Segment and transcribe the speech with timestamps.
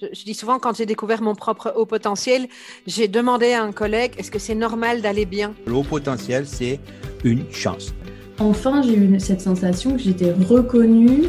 [0.00, 2.48] Je, dis souvent, quand j'ai découvert mon propre haut potentiel,
[2.86, 5.54] j'ai demandé à un collègue, est-ce que c'est normal d'aller bien?
[5.66, 6.80] Le haut potentiel, c'est
[7.22, 7.92] une chance.
[8.38, 11.24] Enfin, j'ai eu cette sensation que j'étais reconnue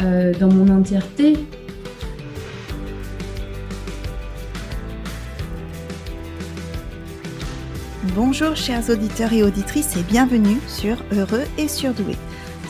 [0.00, 1.34] euh, dans mon entièreté.
[8.14, 12.16] Bonjour chers auditeurs et auditrices et bienvenue sur Heureux et Surdoué.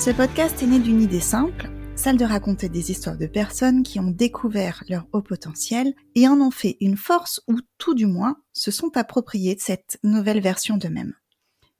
[0.00, 1.67] Ce podcast est né d'une idée simple,
[2.14, 6.50] de raconter des histoires de personnes qui ont découvert leur haut potentiel et en ont
[6.50, 11.14] fait une force ou tout du moins se sont appropriés de cette nouvelle version d'eux-mêmes.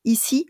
[0.05, 0.47] Ici,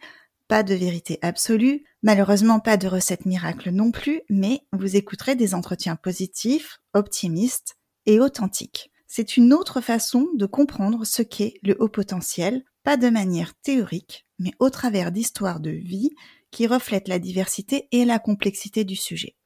[0.49, 5.55] pas de vérité absolue, malheureusement pas de recette miracle non plus, mais vous écouterez des
[5.55, 7.77] entretiens positifs, optimistes
[8.07, 8.91] et authentiques.
[9.07, 14.27] C'est une autre façon de comprendre ce qu'est le haut potentiel, pas de manière théorique,
[14.39, 16.11] mais au travers d'histoires de vie
[16.51, 19.38] qui reflètent la diversité et la complexité du sujet.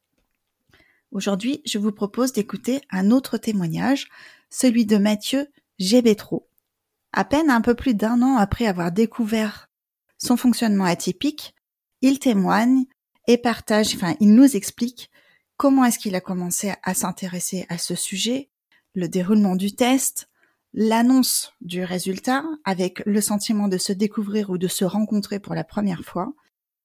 [1.13, 4.09] Aujourd'hui, je vous propose d'écouter un autre témoignage,
[4.49, 5.47] celui de Mathieu
[5.79, 6.49] Gébétro.
[7.13, 9.69] À peine un peu plus d'un an après avoir découvert
[10.17, 11.55] son fonctionnement atypique,
[12.01, 12.87] il témoigne
[13.27, 15.11] et partage, enfin, il nous explique
[15.59, 18.49] comment est-ce qu'il a commencé à s'intéresser à ce sujet,
[18.95, 20.31] le déroulement du test,
[20.73, 25.65] l'annonce du résultat avec le sentiment de se découvrir ou de se rencontrer pour la
[25.65, 26.33] première fois,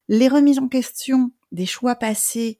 [0.09, 2.59] les remises en question des choix passés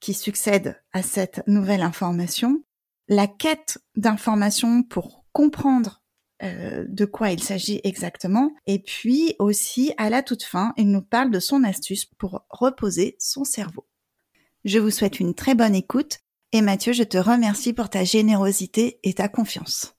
[0.00, 2.62] qui succèdent à cette nouvelle information,
[3.08, 6.02] la quête d'informations pour comprendre
[6.42, 11.02] euh, de quoi il s'agit exactement, et puis aussi à la toute fin, il nous
[11.02, 13.86] parle de son astuce pour reposer son cerveau.
[14.64, 16.18] Je vous souhaite une très bonne écoute,
[16.52, 19.94] et Mathieu, je te remercie pour ta générosité et ta confiance.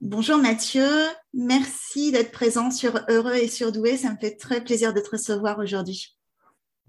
[0.00, 0.88] Bonjour Mathieu,
[1.34, 3.96] merci d'être présent sur Heureux et Surdoué.
[3.96, 6.17] Ça me fait très plaisir de te recevoir aujourd'hui.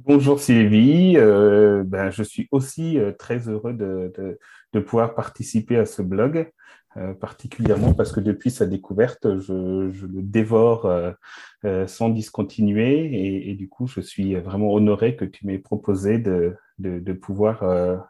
[0.06, 6.02] Bonjour Sylvie, euh, ben, je suis aussi euh, très heureux de, pouvoir participer à ce
[6.02, 6.50] blog,
[6.96, 10.90] euh, particulièrement parce que depuis sa découverte, je, le dévore
[11.88, 16.56] sans discontinuer et, du coup, je suis vraiment honoré que tu m'aies proposé de,
[17.22, 18.08] pouvoir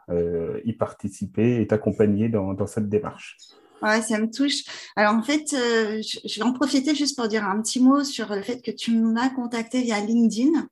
[0.64, 3.36] y participer et t'accompagner dans, dans cette démarche.
[3.82, 4.62] Ouais, ça me touche.
[4.94, 8.42] Alors en fait, je vais en profiter juste pour dire un petit mot sur le
[8.42, 10.68] fait que tu m'as contacté via LinkedIn.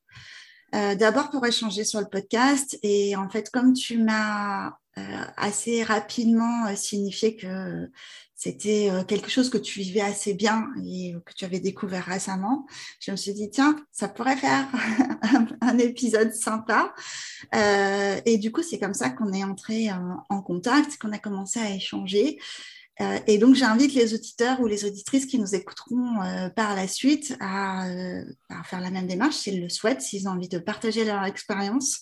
[0.74, 4.68] Euh, D'abord pour échanger sur le podcast et en fait comme tu m'as
[4.98, 7.90] euh, assez rapidement euh, signifié que
[8.34, 12.66] c'était quelque chose que tu vivais assez bien et que tu avais découvert récemment,
[13.00, 14.68] je me suis dit tiens ça pourrait faire
[15.60, 16.94] un, épisode sympa
[17.52, 21.58] et du coup c'est comme ça qu'on est entré en, en contact, qu'on a commencé
[21.58, 22.38] à échanger.
[23.00, 26.88] Euh, et donc, j'invite les auditeurs ou les auditrices qui nous écouteront euh, par la
[26.88, 30.58] suite à, euh, à, faire la même démarche s'ils le souhaitent, s'ils ont envie de
[30.58, 32.00] partager leur expérience.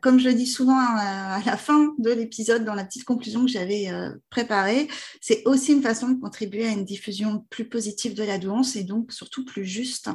[0.00, 3.50] comme je le dis souvent à la fin de l'épisode, dans la petite conclusion que
[3.50, 3.90] j'avais
[4.30, 4.88] préparée,
[5.20, 8.84] c'est aussi une façon de contribuer à une diffusion plus positive de la douance et
[8.84, 10.08] donc surtout plus juste.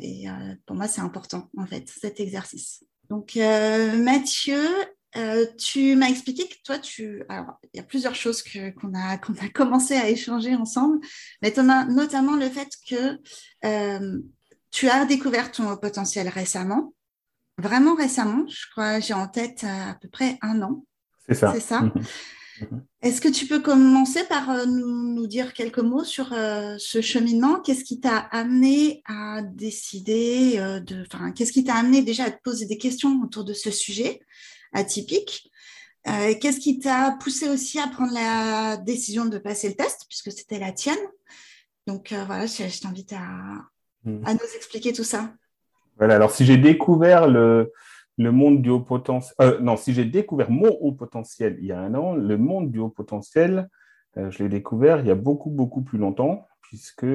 [0.00, 0.26] et
[0.64, 2.84] pour moi, c'est important, en fait, cet exercice.
[3.10, 4.62] Donc, Mathieu,
[5.16, 7.22] euh, tu m'as expliqué que toi, tu.
[7.28, 10.98] Alors, il y a plusieurs choses qu'on a, qu'on a commencé à échanger ensemble,
[11.40, 11.54] mais
[11.88, 13.18] notamment le fait que
[13.64, 14.18] euh,
[14.70, 16.92] tu as découvert ton potentiel récemment,
[17.56, 20.84] vraiment récemment, je crois, j'ai en tête à, peu près un an.
[21.26, 21.52] C'est ça.
[21.54, 21.80] C'est ça.
[21.80, 21.92] Mhm.
[23.02, 27.60] Est-ce que tu peux commencer par euh, nous, nous, dire quelques mots sur ce cheminement?
[27.60, 32.42] Qu'est-ce qui t'a amené à décider de, enfin, qu'est-ce qui t'a amené déjà à te
[32.42, 34.18] poser des questions autour de ce sujet?
[34.72, 35.50] Atypique.
[36.06, 40.32] Euh, qu'est-ce qui t'a poussé aussi à prendre la décision de passer le test, puisque
[40.32, 40.98] c'était la tienne?
[41.86, 43.12] Donc euh, voilà, je, t'invite
[44.04, 44.22] hmm.
[44.24, 45.32] à, nous expliquer tout ça.
[45.98, 47.72] Voilà, alors si j'ai découvert le,
[48.16, 51.72] le monde du haut potentiel, euh, non, si j'ai découvert mon haut potentiel il y
[51.72, 53.68] a un an, le monde du haut potentiel,
[54.16, 57.06] je l'ai découvert il y a beaucoup, beaucoup plus longtemps, puisque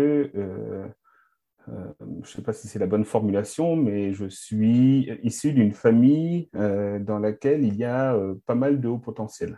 [1.70, 5.74] euh, je ne sais pas si c'est la bonne formulation, mais je suis issu d'une
[5.74, 9.58] famille euh, dans laquelle il y a euh, pas mal de hauts potentiels.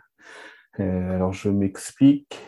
[0.78, 2.38] alors, je m'explique.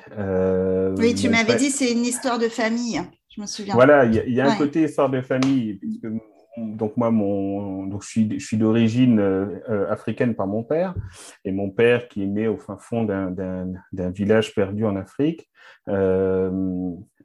[0.97, 3.01] oui, tu m'avais dit c'est une histoire de famille,
[3.35, 3.75] je me souviens.
[3.75, 6.07] Voilà, il y, a un côté histoire de famille, puisque
[6.67, 9.21] donc moi, mon, donc je suis, je suis d'origine
[9.89, 10.95] africaine par mon père,
[11.45, 15.49] et mon père qui est né au fin fond d'un village perdu en Afrique,
[15.89, 16.51] euh,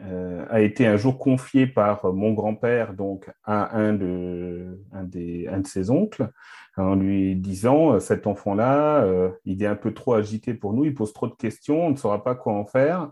[0.01, 5.47] euh, a été un jour confié par mon grand-père donc à un de, un, des,
[5.47, 6.29] un de ses oncles
[6.77, 10.93] en lui disant cet enfant-là, euh, il est un peu trop agité pour nous, il
[10.93, 13.11] pose trop de questions, on ne saura pas quoi en faire,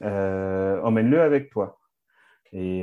[0.00, 1.80] emmène-le avec toi.
[2.54, 2.80] Et,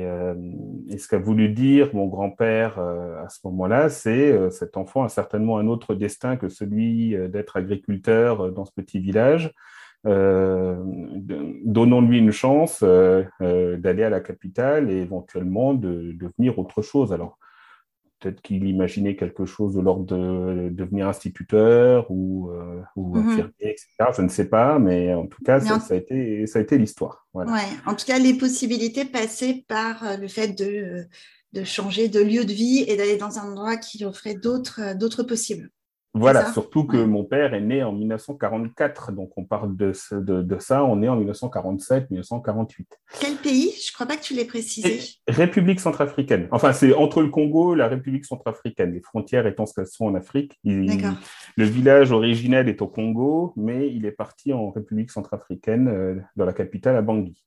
[0.88, 5.58] et ce qu'a voulu dire mon grand-père à ce moment-là, c'est cet enfant a certainement
[5.58, 9.54] un autre destin que celui d'être agriculteur dans ce petit village.
[10.06, 10.76] Euh,
[11.64, 17.12] donnons-lui une chance euh, euh, d'aller à la capitale et éventuellement de, devenir autre chose.
[17.12, 17.38] Alors,
[18.20, 22.50] peut-être qu'il imaginait quelque chose de l'ordre de, devenir instituteur ou,
[22.96, 23.28] ou mhm.
[23.28, 23.86] infirmier, etc.
[24.16, 27.26] Je ne sais pas, mais en tout cas, ça, a été, ça a été l'histoire.
[27.32, 27.52] Voilà.
[27.52, 27.58] Ouais.
[27.86, 31.06] En tout cas, les possibilités passaient par le fait de,
[31.52, 35.70] de changer de lieu de vie et d'aller dans un endroit qui offrait d'autres possibles.
[36.12, 40.84] Voilà, surtout que mon père est né en 1944, donc on parle de, de, ça,
[40.84, 42.86] on est en 1947-1948.
[43.20, 43.70] Quel pays?
[43.80, 45.00] Je ne crois pas que tu l'aies précisé.
[45.28, 46.48] République centrafricaine.
[46.50, 50.06] Enfin, c'est entre le Congo et la République centrafricaine, les frontières étant ce qu'elles sont
[50.06, 50.58] en Afrique.
[50.64, 56.44] le village originel est au Congo, mais il est parti en République centrafricaine, euh, dans
[56.44, 57.44] la capitale, à Bangui.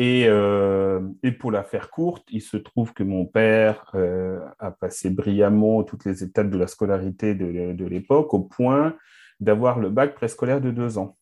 [0.00, 5.10] Euh, et, pour la faire courte, il se trouve que mon père euh, a passé
[5.10, 8.94] brillamment toutes les étapes de la scolarité de, l'époque au point
[9.40, 11.16] d'avoir le bac préscolaire de deux ans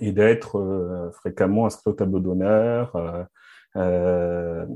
[0.00, 2.92] et d'être euh, fréquemment inscrit au tableau d'honneur
[3.74, 4.66] de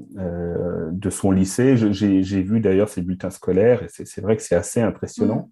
[1.11, 1.77] son lycée.
[1.77, 5.51] J'ai vu d'ailleurs ses bulletins scolaires et c'est vrai que c'est assez impressionnant.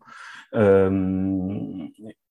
[0.54, 1.88] Mmh.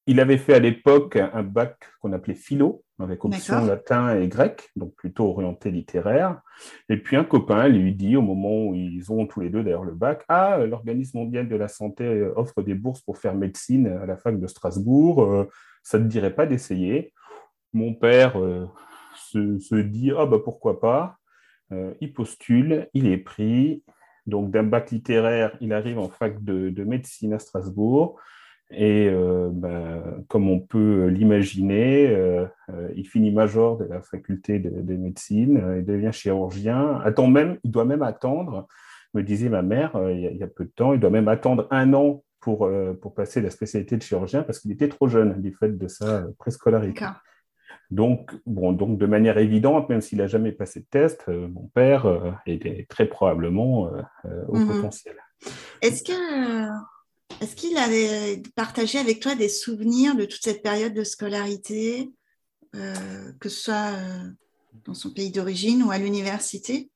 [0.09, 4.71] Il avait fait à l'époque un bac qu'on appelait philo, avec option latin et grec,
[4.75, 6.41] donc plutôt orienté littéraire.
[6.89, 9.85] Et puis un copain lui dit, au moment où ils ont tous les deux d'ailleurs
[9.85, 14.07] le bac, Ah, l'Organisme mondial de la santé offre des bourses pour faire médecine à
[14.07, 15.47] la fac de Strasbourg, euh,
[15.83, 17.13] ça ne te dirait pas d'essayer?
[17.71, 18.65] Mon père euh,
[19.15, 21.17] se, dit, Ah, bah pourquoi pas?
[21.71, 23.83] Euh, Il postule, il est pris.
[24.25, 28.19] Donc d'un bac littéraire, il arrive en fac de médecine à Strasbourg.
[28.71, 34.59] Et euh, ben, comme on peut l'imaginer, euh, euh, il finit major de la faculté
[34.59, 36.99] de, médecine, il devient chirurgien.
[37.03, 38.67] Attend même, il doit même attendre,
[39.15, 41.93] me disait ma mère il y, a, peu de temps, il doit même attendre un
[41.93, 42.69] an pour,
[43.01, 46.25] pour passer la spécialité de chirurgien parce qu'il était trop jeune du fait de sa
[46.37, 47.05] préscolarité.
[47.89, 52.39] Donc, bon, donc, de manière évidente, même s'il n'a jamais passé de test, mon père
[52.45, 53.91] est très probablement
[54.47, 55.15] au mmh potentiel.
[55.81, 56.69] Est-ce que
[57.41, 62.11] est-ce qu'il avait partagé avec toi des souvenirs de toute cette période de scolarité,
[62.75, 62.93] euh,
[63.39, 64.29] que ce soit euh,
[64.85, 66.89] dans son pays d'origine ou à l'université?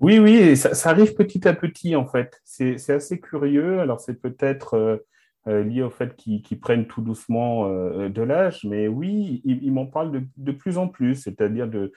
[0.00, 2.40] Oui, oui, ça, arrive petit à petit en fait.
[2.44, 3.80] C'est assez curieux.
[3.80, 5.02] Alors c'est peut-être
[5.46, 10.26] euh, lié au fait qu'ils prennent tout doucement de l'âge, mais oui, il, m'en parle
[10.36, 11.90] de, plus en plus, c'est-à-dire de,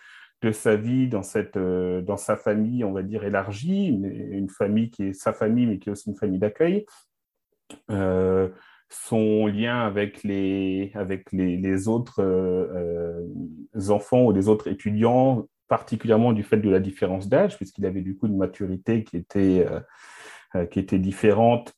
[0.52, 5.66] sa vie dans, sa famille, on va dire, élargie, une famille qui est sa famille,
[5.66, 7.11] mais qui est aussi une famille d'accueil, euh,
[8.90, 13.24] son lien avec les, avec les, autres euh,
[13.76, 18.02] euh, enfants ou les autres étudiants, particulièrement du fait de la différence d'âge, puisqu'il avait
[18.02, 19.66] du coup une maturité qui était,
[20.70, 21.74] qui était différente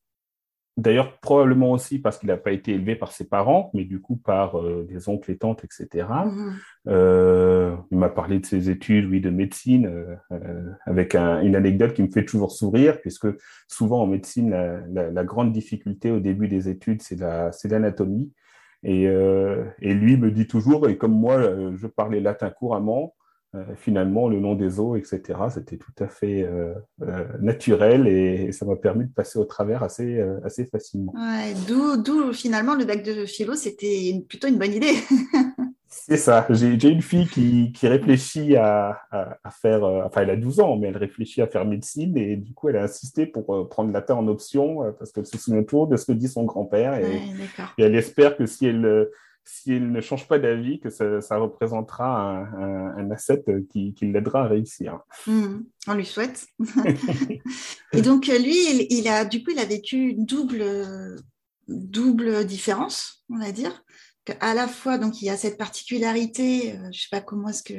[0.76, 4.16] D'ailleurs, probablement aussi parce qu'il n'a pas été élevé par ses parents, mais du coup
[4.16, 6.08] par euh, des oncles et tantes, etc.
[6.26, 6.54] Mhm.
[6.88, 9.86] Euh, il m'a parlé de ses études, oui, de médecine,
[10.32, 13.28] euh, avec une anecdote qui me fait toujours sourire, puisque
[13.68, 14.50] souvent en médecine,
[14.92, 18.32] la, grande difficulté au début des études, c'est l'anatomie.
[18.84, 21.40] et, et, lui me dit toujours, et comme moi,
[21.76, 23.14] je parlais latin couramment,
[23.56, 25.22] euh, finalement, le nom des eaux, etc.,
[25.54, 26.74] c'était tout à fait euh,
[27.04, 31.14] euh, naturel et, ça m'a permis de passer au travers assez, assez facilement.
[31.68, 34.94] D'où finalement le bac de philo, c'était plutôt une bonne idée.
[35.88, 36.48] C'est ça.
[36.50, 40.88] J'ai une fille qui, qui réfléchit à, à, faire, enfin elle a 12 ans, mais
[40.88, 44.28] elle réfléchit à faire médecine et du coup elle a insisté pour prendre latin en
[44.28, 47.18] option parce qu'elle se souvient toujours de ce que dit son grand-père et,
[47.78, 49.08] et, elle espère que si elle
[49.46, 55.00] s'il ne change pas d'avis, que ça, représentera un, asset qui, l'aidera à réussir.
[55.28, 56.48] Hmm, on lui souhaite.
[57.94, 60.66] et donc lui, il, a du coup, il a vécu une double,
[61.68, 63.84] double différence, on va dire.
[64.40, 67.50] À la fois, donc il y a cette particularité, euh, je ne sais pas comment
[67.50, 67.74] est-ce que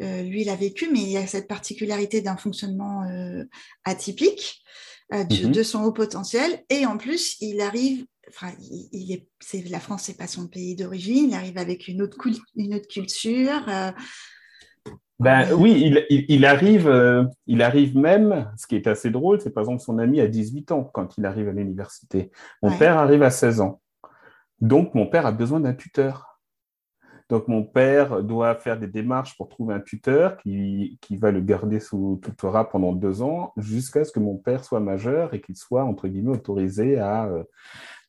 [0.00, 3.44] euh, lui il a vécu, mais il y a cette particularité d'un fonctionnement euh,
[3.84, 4.62] atypique.
[5.10, 5.52] Mm-hmm.
[5.52, 10.16] de son haut potentiel et en plus il arrive enfin, il, est, la France, c'est
[10.16, 11.30] pas son pays d'origine.
[11.30, 12.18] Il arrive avec une autre,
[12.56, 13.68] une autre culture.
[13.68, 13.90] Euh.
[15.18, 18.52] ben oui, il, il, arrive, euh, il arrive même.
[18.56, 21.26] Ce qui est assez drôle, c'est par exemple son ami a 18 ans quand il
[21.26, 22.30] arrive à l'université.
[22.62, 23.80] Mon père arrive à 16 ans.
[24.60, 26.28] Donc mon père a besoin d'un tuteur.
[27.28, 31.42] Donc mon père doit faire des démarches pour trouver un tuteur qui, qui va le
[31.42, 35.56] garder sous tutorat pendant deux ans jusqu'à ce que mon père soit majeur et qu'il
[35.56, 37.44] soit entre guillemets autorisé à, euh,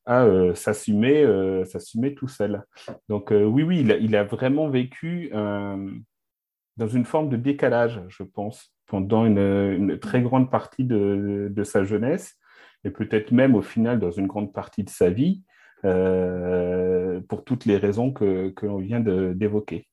[0.10, 2.63] à euh, s'assumer, euh, s'assumer tout seul.
[3.10, 8.74] Donc euh, oui, oui, il a, vraiment vécu dans une forme de décalage, je pense,
[8.88, 12.38] pendant une, très grande partie de, sa jeunesse,
[12.84, 15.44] et peut-être même au final dans une grande partie de sa vie,
[15.84, 19.88] pour toutes les raisons que, l'on vient d'évoquer.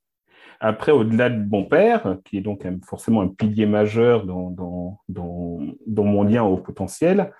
[0.60, 6.04] Après, au-delà de mon père, qui est donc forcément un pilier majeur dans, dans, dans,
[6.04, 7.32] mon lien au potentiel,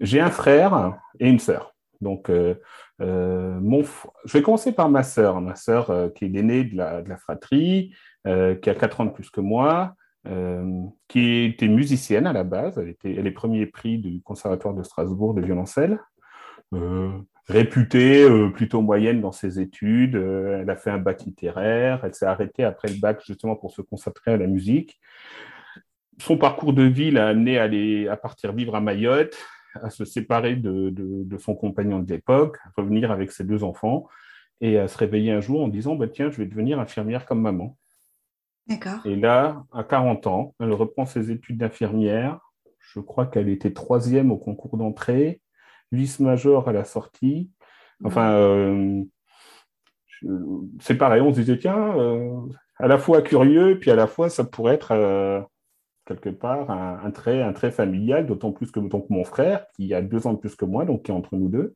[0.00, 1.74] j'ai un frère et une sœur.
[2.00, 2.54] Donc, euh,
[3.00, 3.82] euh, mon,
[4.24, 7.94] je vais commencer par ma sœur, ma sœur euh, qui est l'aînée de la, fratrie,
[8.24, 8.30] qui
[8.70, 9.96] a 4 ans de plus que moi,
[11.08, 12.78] qui était musicienne à la base.
[12.78, 15.98] Elle, était, elle est premier prix du Conservatoire de Strasbourg de violoncelle.
[17.46, 22.64] réputée plutôt moyenne dans ses études, elle a fait un bac littéraire, elle s'est arrêtée
[22.64, 24.98] après le bac justement pour se consacrer à la musique.
[26.18, 29.36] Son parcours de vie l'a amené à, aller, à partir vivre à Mayotte,
[29.82, 34.08] à se séparer de, son compagnon de l'époque, revenir avec ses deux enfants
[34.60, 37.40] et à se réveiller un jour en disant bah, Tiens, je vais devenir infirmière comme
[37.40, 37.76] maman.
[38.66, 39.04] D'accord.
[39.04, 42.40] Et là, à 40 ans, elle reprend ses études d'infirmière.
[42.78, 45.40] Je crois qu'elle était troisième au concours d'entrée,
[45.92, 47.50] vice-major à la sortie.
[48.04, 49.02] Enfin, euh,
[50.80, 52.40] c'est pareil, on se disait Tiens, euh,
[52.78, 54.92] à la fois curieux, puis à la fois ça pourrait être.
[54.92, 55.40] Euh,
[56.06, 60.02] quelque part un, trait, un trait familial, d'autant plus que donc, mon frère, qui a
[60.02, 61.74] deux ans de plus que moi, donc qui est entre nous deux,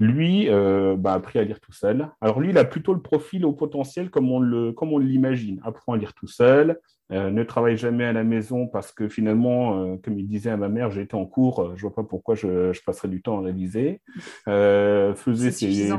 [0.00, 2.08] lui euh, bah, a appris à lire tout seul.
[2.20, 5.60] Alors lui, il a plutôt le profil au potentiel comme on, le, comme on l'imagine.
[5.62, 6.80] Apprend à lire tout seul,
[7.12, 10.56] euh, ne travaille jamais à la maison parce que finalement, euh, comme il disait à
[10.56, 13.42] ma mère, j'étais en cours, je vois pas pourquoi je, je passerais du temps à
[13.42, 14.00] réviser.
[14.46, 15.92] faisait ses,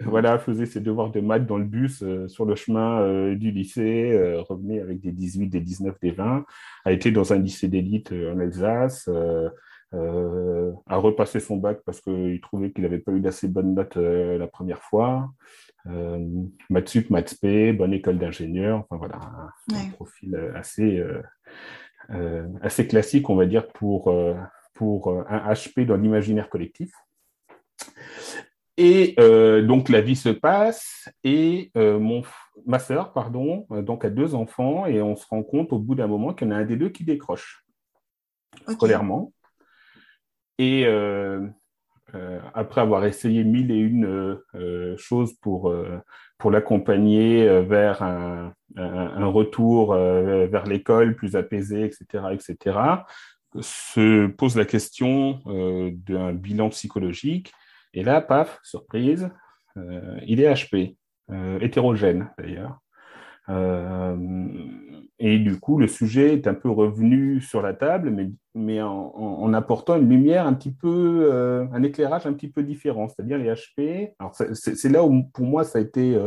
[0.00, 3.50] voilà, faisait ses devoirs de maths dans le bus euh, sur le chemin euh, du
[3.52, 6.44] lycée, euh, revenait avec des 18, des 19, des 20,
[6.84, 9.08] a été dans un lycée d'élite en Alsace,
[9.92, 14.48] a repassé son bac parce qu'il trouvait qu'il n'avait pas eu d'assez bonnes notes la
[14.48, 15.30] première fois.
[16.68, 19.20] maths sup, maths p, bonne école d'ingénieur, enfin voilà,
[19.72, 21.00] un, profil assez,
[22.60, 24.12] assez classique, on va dire, pour,
[24.74, 26.90] pour un HP dans l'imaginaire collectif.
[28.76, 32.22] Et euh, donc la vie se passe et euh, mon,
[32.66, 35.94] ma sœur, pardon, euh, donc a deux enfants et on se rend compte au bout
[35.94, 37.64] d'un moment qu'il y en a un des deux qui décroche
[38.68, 39.32] scolairement.
[40.58, 40.86] Et
[42.54, 44.38] après avoir essayé mille et une
[44.96, 45.74] choses pour,
[46.38, 52.78] pour l'accompagner vers un, un, retour vers l'école plus apaisé, etc., etc.,
[53.60, 55.40] se pose la question
[56.06, 57.52] d'un bilan psychologique
[57.94, 59.30] et là, paf, surprise,
[59.76, 60.96] euh, il est HP,
[61.30, 62.78] euh, hétérogène d'ailleurs.
[63.50, 64.16] Euh,
[65.18, 68.10] et du coup, le sujet est un peu revenu sur la table,
[68.54, 71.30] mais, en, apportant une lumière un petit peu,
[71.72, 74.14] un éclairage un petit peu différent, c'est-à-dire les HP.
[74.18, 76.18] Alors, c'est là où pour moi ça a été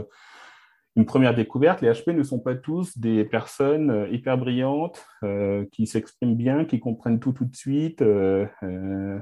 [0.98, 5.64] une première découverte, les HP ne sont pas tous des personnes euh, hyper brillantes, euh,
[5.72, 8.02] qui s'expriment bien, qui comprennent tout tout de suite.
[8.02, 8.48] Euh,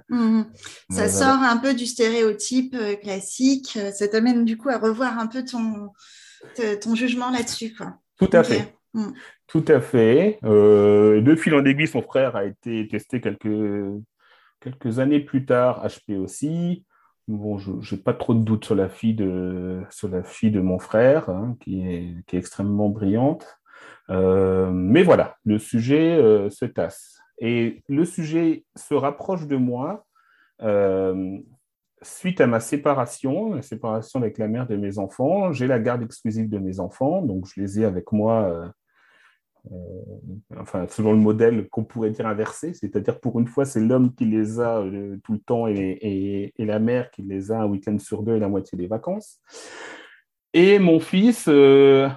[0.10, 0.46] mhm.
[0.90, 3.78] Ça sort un peu du stéréotype classique.
[3.94, 5.90] Ça t'amène du coup à revoir un peu ton,
[6.82, 7.76] ton jugement là-dessus.
[8.18, 8.74] Tout à fait.
[8.94, 9.14] Mhm.
[9.48, 10.40] Tout à fait.
[10.44, 14.02] de fil en aiguille, son frère a été testé quelques,
[14.62, 16.86] quelques années plus tard, HP aussi.
[17.28, 20.62] Bon, je n'ai pas trop de doutes sur la fille de, sur la fille de
[20.62, 23.60] mon frère, hein, qui, est, qui, est, extrêmement brillante.
[24.12, 27.20] Euh, mais voilà, le sujet euh, se tasse.
[27.40, 30.06] Et le sujet se rapproche de moi
[30.62, 31.38] euh,
[32.04, 35.52] suite à ma séparation, la séparation avec la mère de mes enfants.
[35.52, 38.72] J'ai la garde exclusive de mes enfants, donc je les ai avec moi
[40.58, 44.26] enfin, selon le modèle qu'on pourrait dire inversé, c'est-à-dire pour une fois, c'est l'homme qui
[44.26, 48.24] les a euh, tout le temps et, la mère qui les a un week-end sur
[48.24, 49.40] deux et la moitié des vacances.
[50.54, 52.10] Et mon fils euh,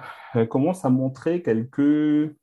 [0.49, 2.33] commence à montrer quelques,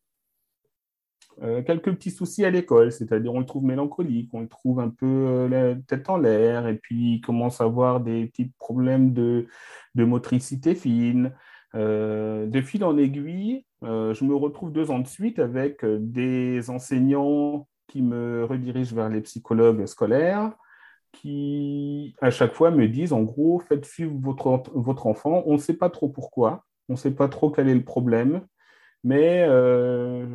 [1.66, 5.48] quelques petits soucis à l'école, c'est-à-dire on le trouve mélancolique, on le trouve un peu
[5.86, 9.46] tête en l'air, et puis il commence à avoir des petits problèmes de,
[9.94, 11.32] de motricité fine.
[11.74, 16.70] de fil en aiguille, euh, je me retrouve deux ans de suite avec euh, des
[16.70, 20.52] enseignants qui me redirigent vers les psychologues scolaires
[21.12, 25.42] qui, à chaque fois, me disent, en gros, faites suivre votre, votre enfant.
[25.46, 28.44] On ne sait pas trop pourquoi, on ne sait pas trop quel est le problème,
[29.02, 30.26] mais euh,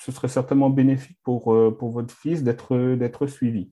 [0.00, 3.70] ce serait certainement bénéfique pour, pour votre fils d'être suivi.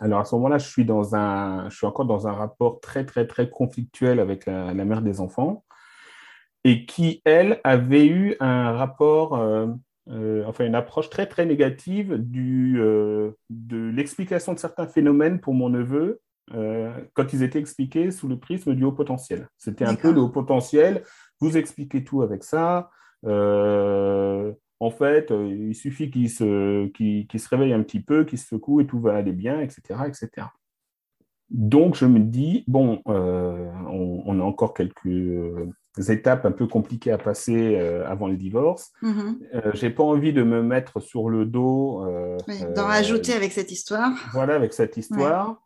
[0.00, 3.48] Alors à ce moment-là, je suis je suis encore dans un rapport très très très
[3.48, 5.64] conflictuel avec la mère des enfants
[6.64, 9.66] et qui, elle, avait eu un rapport, euh,
[10.10, 15.54] euh, enfin une approche très très négative du, euh, de l'explication de certains phénomènes pour
[15.54, 16.20] mon neveu
[17.14, 19.48] quand ils étaient expliqués sous le prisme du haut potentiel.
[19.56, 21.02] C'était un peu le haut potentiel,
[21.40, 22.90] vous expliquez tout avec ça,
[23.24, 28.86] en fait, il suffit qu'il se, se réveille un petit peu, qu'il se secoue et
[28.86, 30.00] tout va aller bien, etc.
[30.06, 30.48] etc.
[31.50, 35.08] Donc, je me dis, bon, on, a encore quelques
[36.08, 38.92] étapes un peu compliquées à passer avant le divorce.
[39.02, 39.74] Mm-hmm.
[39.74, 42.04] Je n'ai pas envie de me mettre sur le dos.
[42.74, 44.12] D'en rajouter avec cette histoire.
[44.32, 45.58] Voilà, avec cette histoire.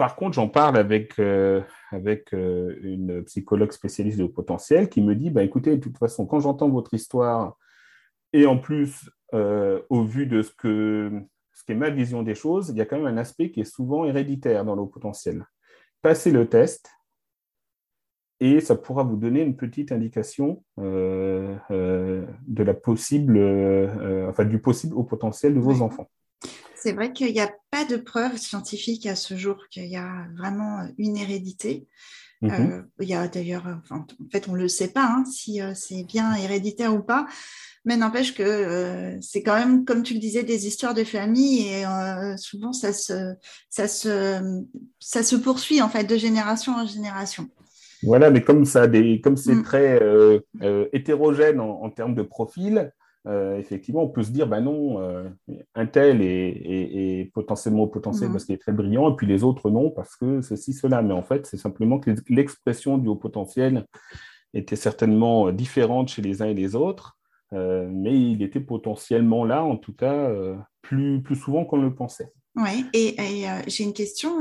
[0.00, 1.60] Par contre, j'en parle avec, euh,
[1.90, 6.24] avec euh, une psychologue spécialiste de potentiel qui me dit bah, écoutez, de toute façon,
[6.24, 7.58] quand j'entends votre histoire,
[8.32, 11.12] et en plus, euh, au vu de ce, que,
[11.60, 13.60] ce qui est ma vision des choses, il y a quand même un aspect qui
[13.60, 15.44] est souvent héréditaire dans le potentiel.
[16.00, 16.90] Passez le test,
[18.40, 21.52] et ça pourra vous donner une petite indication de
[22.56, 23.38] la possible,
[24.30, 26.10] enfin, du possible au potentiel de vos enfants.
[26.74, 30.26] C'est vrai qu'il n'y a pas de preuves scientifiques à ce jour qu'il y a
[30.38, 31.86] vraiment une hérédité.
[32.42, 32.52] Mhm.
[32.52, 35.72] Euh, il y a d'ailleurs, en fait, on ne le sait pas hein, si euh,
[35.74, 37.26] c'est bien héréditaire ou pas,
[37.84, 41.68] mais n'empêche que euh, c'est quand même, comme tu le disais, des histoires de famille
[41.68, 41.84] et
[42.36, 43.34] souvent ça se,
[43.68, 44.62] ça, se,
[44.98, 47.48] ça se poursuit en fait de génération en génération.
[48.02, 48.86] Voilà, mais comme ça,
[49.22, 49.62] comme c'est mm.
[49.62, 50.00] très
[50.92, 52.92] hétérogène en, termes de profil,
[53.26, 55.28] euh, effectivement, on peut se dire, ben non, euh,
[55.74, 58.34] un tel est, potentiellement potentiel mhm.
[58.34, 61.02] parce qu'il est très brillant, et puis les autres non, parce que ceci, cela.
[61.02, 63.86] Mais en fait, c'est simplement que l'expression du haut potentiel
[64.54, 67.18] était certainement différente chez les uns et les autres,
[67.52, 70.30] euh, mais il était potentiellement là, en tout cas,
[70.80, 72.32] plus, plus souvent qu'on le pensait.
[72.56, 73.16] Oui, et,
[73.66, 74.40] j'ai une question.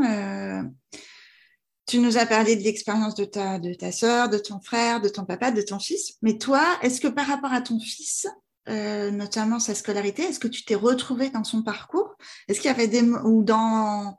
[1.86, 5.10] Tu nous as parlé de l'expérience de ta, de ta soeur, de ton frère, de
[5.10, 6.18] ton papa, de ton fils.
[6.22, 8.28] Mais toi, est-ce que par rapport à ton fils,
[8.68, 10.24] euh, notamment sa scolarité.
[10.24, 12.16] Est-ce que tu t'es retrouvé dans son parcours?
[12.48, 14.18] Est-ce qu'il y avait des ou dans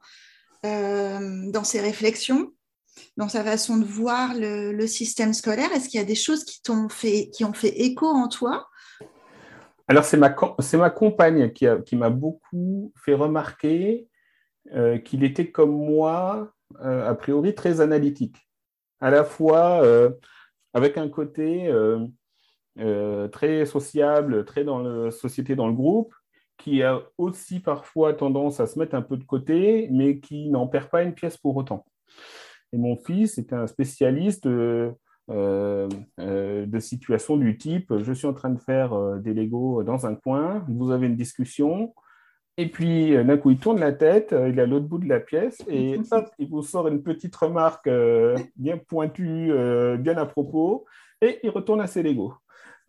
[0.66, 2.52] euh, dans ses réflexions,
[3.16, 5.70] dans sa façon de voir le, système scolaire?
[5.73, 8.68] Est-ce qu'il y a des choses qui t'ont fait qui ont fait écho en toi?
[9.87, 10.35] Alors c'est ma
[10.75, 14.09] ma compagne qui, qui m'a beaucoup fait remarquer
[14.75, 18.49] euh, qu'il était comme moi a priori très analytique,
[19.00, 19.82] à la fois
[20.73, 21.70] avec un côté
[22.78, 26.14] euh, très sociable, très dans la société, dans le groupe,
[26.56, 30.66] qui a aussi parfois tendance à se mettre un peu de côté, mais qui n'en
[30.68, 31.85] perd pas une pièce pour autant.
[32.72, 34.92] Et mon fils est un spécialiste euh,
[35.30, 35.88] euh,
[36.66, 40.64] de situations du type je suis en train de faire des Legos dans un coin,
[40.68, 41.92] vous avez une discussion,
[42.56, 45.20] et puis d'un coup il tourne la tête, il est à l'autre bout de la
[45.20, 47.88] pièce, et hop, il vous sort une petite remarque
[48.56, 49.52] bien pointue,
[49.98, 50.85] bien à propos,
[51.20, 52.35] et il retourne à ses Legos.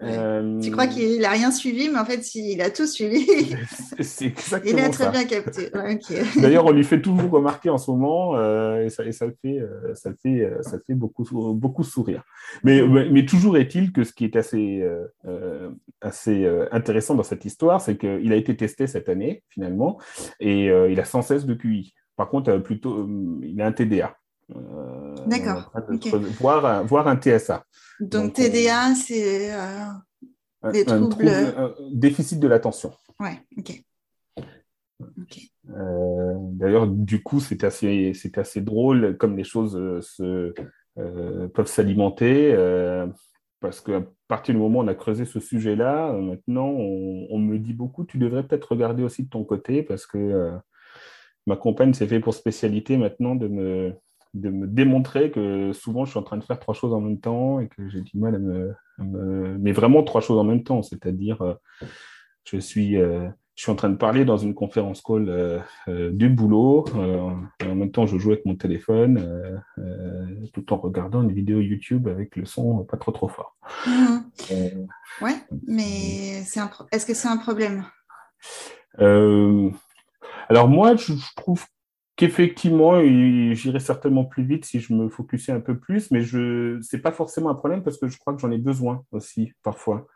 [0.04, 3.26] Euh, tu crois qu'il n'a rien suivi, mais en fait, il a tout suivi.
[4.00, 5.70] C'est exactement Il a très bien capté.
[6.40, 9.36] D'ailleurs, on lui fait toujours remarquer en ce moment, euh, et, ça, et ça, le
[9.42, 12.24] fait, euh, ça, le fait, ça fait beaucoup, beaucoup sourire.
[12.64, 14.84] Mais, mais toujours est-il que ce qui est assez,
[16.02, 20.00] assez intéressant dans cette histoire, c'est qu'il a été testé cette année, finalement,
[20.40, 21.94] et il a sans cesse de QI.
[22.16, 23.08] Par contre, plutôt,
[23.44, 24.16] il a un TDA.
[25.28, 25.72] D'accord.
[26.40, 27.64] Voir, voir un TSA.
[28.02, 31.28] Donc, TDA, c'est euh, des troubles.
[31.30, 32.92] Un déficit de l'attention.
[33.20, 33.84] Ouais, ok.
[35.70, 39.78] Euh, d'ailleurs, du coup, c'est assez, assez drôle comme les choses
[40.20, 40.54] euh,
[41.54, 42.56] peuvent s'alimenter.
[43.60, 47.60] parce qu'à partir du moment où on a creusé ce sujet-là, maintenant, on, on, me
[47.60, 50.52] dit beaucoup, tu devrais peut-être regarder aussi de ton côté, parce que
[51.46, 53.94] ma compagne s'est fait pour spécialité maintenant de me,
[54.34, 57.20] de me démontrer que souvent je suis en train de faire trois choses en même
[57.20, 58.76] temps et que j'ai du mal à me,
[59.60, 61.54] Mais vraiment trois choses en même temps, c'est-à-dire euh,
[62.46, 65.60] je, suis, euh, je suis en train de parler dans une conférence call euh,
[66.12, 69.62] du boulot, en même temps je joue avec mon téléphone,
[70.54, 73.58] tout en regardant une vidéo YouTube avec le son pas trop trop fort.
[73.86, 74.86] Mmh.
[75.22, 75.36] ouais,
[75.68, 76.44] mais
[76.92, 77.86] est-ce que c'est un problème?
[78.98, 81.66] Alors moi, je trouve
[82.22, 87.02] Effectivement, j'irai certainement plus vite si je me focusais un peu plus, mais ce n'est
[87.02, 90.08] pas forcément un problème parce que je crois que j'en ai besoin aussi parfois.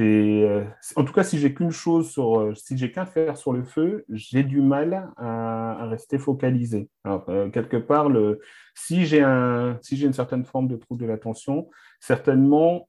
[0.00, 0.64] Euh,
[0.96, 3.62] en tout cas, si j'ai qu'une chose sur, euh, si j'ai qu'un fer sur le
[3.62, 6.88] feu, j'ai du mal à, rester focalisé.
[7.04, 8.40] Alors, euh, quelque part, le,
[8.74, 11.68] si j'ai un, si j'ai une certaine forme de trouble de l'attention,
[12.00, 12.88] certainement,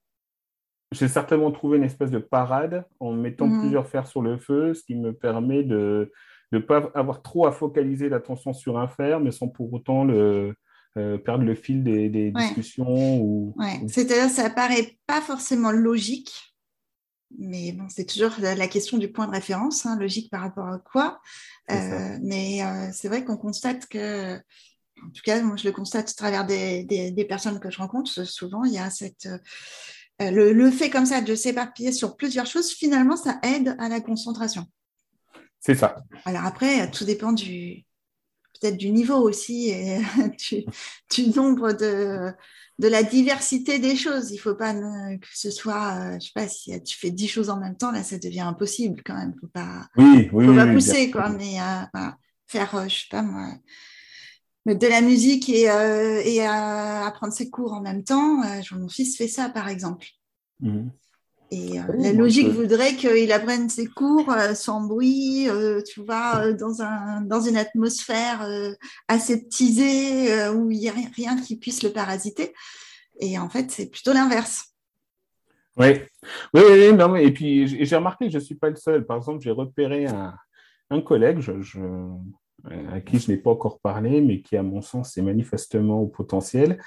[0.91, 3.59] j'ai certainement trouvé une espèce de parade en mettant mmh.
[3.59, 6.11] plusieurs fers sur le feu, ce qui me permet de
[6.53, 10.55] ne pas avoir trop à focaliser l'attention sur un fer, mais sans pour autant le,
[10.95, 13.19] euh, perdre le fil des, discussions.
[13.19, 13.55] Ou,
[13.87, 16.31] C'est-à-dire ça paraît pas forcément logique,
[17.39, 20.77] mais bon, c'est toujours la question du point de référence, hein, logique par rapport à
[20.77, 21.19] quoi.
[21.71, 26.09] Euh, mais euh, c'est vrai qu'on constate que, en tout cas, moi je le constate
[26.09, 29.27] à travers des, des, personnes que je rencontre, souvent il y a cette
[30.19, 33.99] le, le, fait comme ça de s'éparpiller sur plusieurs choses, finalement, ça aide à la
[33.99, 34.67] concentration.
[35.65, 35.95] C'est ça.
[36.25, 37.85] Alors après, tout dépend du
[38.59, 39.99] peut-être du niveau aussi et
[41.15, 42.31] du, nombre de,
[42.79, 44.31] de la diversité des choses.
[44.31, 47.27] Il ne faut pas que ce soit, euh, je sais pas, si tu fais dix
[47.27, 49.33] choses en même temps, là, ça devient impossible quand même.
[49.39, 51.29] Faut pas, oui, oui, faut pas pousser, quoi.
[51.29, 52.09] Mais euh,
[52.47, 53.53] faire, euh, je sais pas moi,
[54.65, 55.63] de la musique et,
[56.25, 58.41] et apprendre ses cours en même temps.
[58.71, 60.07] mon fils fait ça, par exemple.
[60.59, 60.87] Mmh.
[61.53, 66.51] Et euh, la logique voudrait qu'il apprenne ses cours euh, sans bruit, euh, tu vois,
[66.53, 68.47] dans, un, dans une atmosphère
[69.07, 72.53] aseptisée où il n'y a rien qui puisse le parasiter.
[73.19, 74.73] Et en fait, c'est plutôt l'inverse.
[75.77, 76.01] Oui,
[76.55, 79.05] oui, oui, non, et puis j'ai remarqué que je ne suis pas le seul.
[79.05, 80.33] Par exemple, j'ai repéré un,
[80.89, 81.51] un collègue je,
[82.91, 86.07] à qui je n'ai pas encore parlé, mais qui, à mon sens, est manifestement au
[86.07, 86.79] potentiel.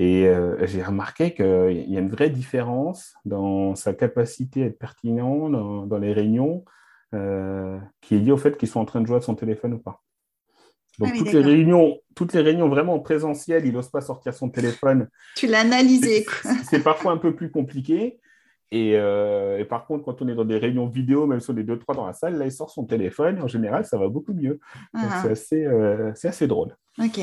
[0.00, 4.78] Et euh, j'ai remarqué qu'il y a une vraie différence dans sa capacité à être
[4.78, 6.64] pertinent dans, les réunions,
[7.14, 9.74] euh, qui est liée au fait qu'ils sont en train de jouer à son téléphone
[9.74, 10.00] ou pas.
[11.00, 14.48] Donc, ah toutes, les réunions, toutes les réunions vraiment présentielles, il n'ose pas sortir son
[14.50, 15.08] téléphone.
[15.34, 16.24] Tu l'as analysé.
[16.70, 18.20] C'est parfois un peu plus compliqué.
[18.72, 21.64] Euh, et, par contre, quand on est dans des réunions vidéo, même si on est
[21.64, 23.40] deux, trois dans la salle, là, il sort son téléphone.
[23.42, 24.60] En général, ça va beaucoup mieux.
[24.94, 25.22] Ah.
[25.22, 25.66] c'est assez,
[26.28, 26.76] assez, drôle.
[27.00, 27.18] OK.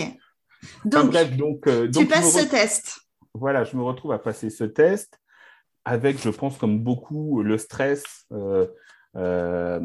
[0.86, 3.00] Donc, donc, euh, tu passes ce test.
[3.34, 5.20] Voilà, je me retrouve à passer ce test
[5.84, 8.04] avec, je pense, comme beaucoup, le stress.
[8.32, 8.68] Euh,
[9.16, 9.80] euh,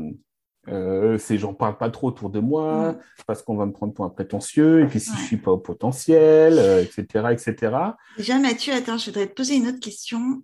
[0.68, 2.98] euh c'est j'en parle pas trop autour de moi mm.
[3.26, 5.58] parce qu'on va me prendre pour un prétentieux et puis si je suis pas au
[5.58, 7.76] potentiel, etc., etc.
[8.16, 10.42] Déjà, Mathieu, attends, je voudrais te poser une autre question.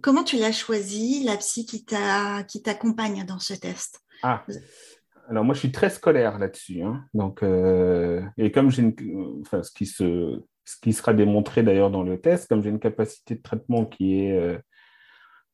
[0.00, 4.00] comment tu l'as choisi, la psy qui t'accompagne dans ce test?
[4.22, 4.44] Ah,
[5.30, 6.82] alors moi, je suis très scolaire là-dessus.
[6.82, 7.04] Hein.
[7.14, 8.94] Donc, euh, et comme j'ai
[9.42, 12.80] enfin, ce qui se, ce qui sera démontré d'ailleurs dans le test, comme j'ai une
[12.80, 14.58] capacité de traitement qui est euh,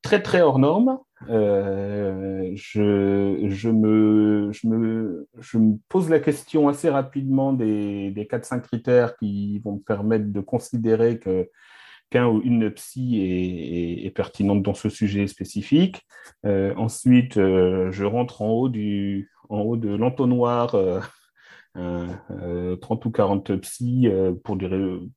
[0.01, 6.69] très très hors norme, euh, je, je, me, je, me, je me pose la question
[6.69, 11.51] assez rapidement des, des 4-5 critères qui vont me permettre de considérer que
[12.09, 16.03] qu'un ou une psy est, pertinente dans ce sujet spécifique.
[16.45, 20.75] ensuite, je rentre en haut du, en haut de l'entonnoir
[21.77, 24.57] 30 euh, euh, ou 40 psys euh, pour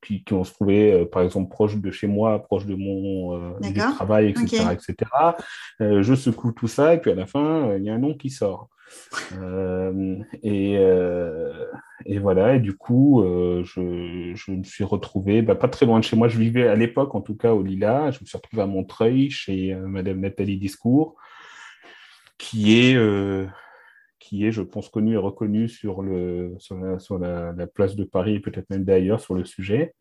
[0.02, 3.58] qui, qui, vont se trouver, par exemple, proches de chez moi, proches de mon
[3.94, 4.66] travail, etc.
[4.72, 5.10] etc.
[5.80, 8.30] je secoue tout ça et puis à la fin, il y a un nom qui
[8.30, 8.68] sort.
[10.42, 10.74] et,
[12.06, 16.04] et, voilà, et du coup, je, je, me suis retrouvé bah, pas très loin de
[16.04, 16.28] chez moi.
[16.28, 18.10] Je vivais à l'époque, en tout cas, au Lila.
[18.10, 21.16] Je me suis retrouvé à Montreuil chez Madame Nathalie Discours,
[22.36, 22.96] qui est
[24.30, 28.40] qui est, je pense, connu et reconnu sur, le, sur, la, place de Paris et
[28.40, 29.92] peut-être même d'ailleurs sur le sujet,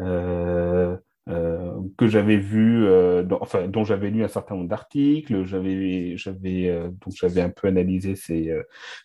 [0.00, 0.96] euh,
[1.28, 6.68] euh, que j'avais vu, euh, enfin, dont j'avais lu un certain nombre d'articles, j'avais, j'avais,
[7.00, 8.52] donc j'avais un peu analysé ses,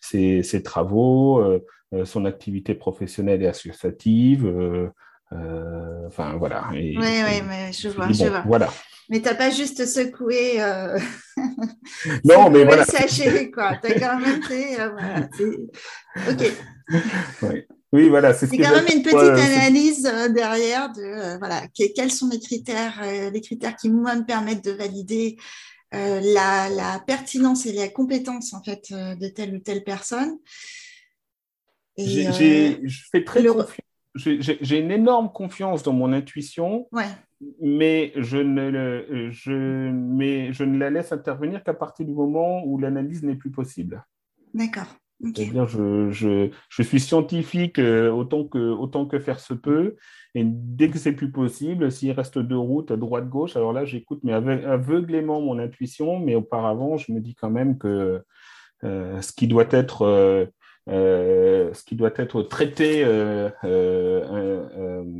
[0.00, 1.60] ses, ses travaux,
[2.04, 4.52] son activité professionnelle et associative.
[5.30, 6.70] enfin, voilà.
[6.72, 8.42] oui, oui, mais je vois, je vois.
[8.46, 8.68] Voilà.
[9.08, 10.60] Mais t'as pas juste secoué.
[10.62, 10.98] Euh...
[12.24, 12.84] non, mais voilà.
[13.52, 13.76] Quoi.
[13.82, 14.80] T'as quand même fait.
[14.80, 15.28] Euh, voilà,
[16.30, 17.66] ok.
[17.92, 18.08] Oui.
[18.08, 18.34] voilà.
[18.34, 23.40] C'est quand même une petite analyse euh, derrière de voilà, quels sont les critères, les
[23.40, 25.36] critères qui moi me permettent de valider
[25.92, 30.38] la, la, pertinence et la compétence en fait de telle ou telle personne.
[31.98, 32.78] J'ai
[33.26, 33.44] très
[34.14, 36.88] J'ai une énorme confiance dans mon intuition.
[36.92, 37.08] Ouais
[37.60, 39.52] mais je ne, je,
[39.90, 44.04] mais je ne la laisse intervenir qu'à partir du moment où l'analyse n'est plus possible.
[44.54, 44.96] D'accord.
[45.22, 49.94] C'est-à-dire, je, je, je, suis scientifique euh, autant, que, autant que faire se peut,
[50.34, 53.84] et dès que c'est plus possible, s'il reste deux routes, à droite, gauche, alors là,
[53.84, 58.22] j'écoute mais aveuglément mon intuition, mais auparavant, je me dis quand même que
[58.82, 60.02] euh, ce qui doit être
[60.88, 63.04] euh, ce qui doit être traité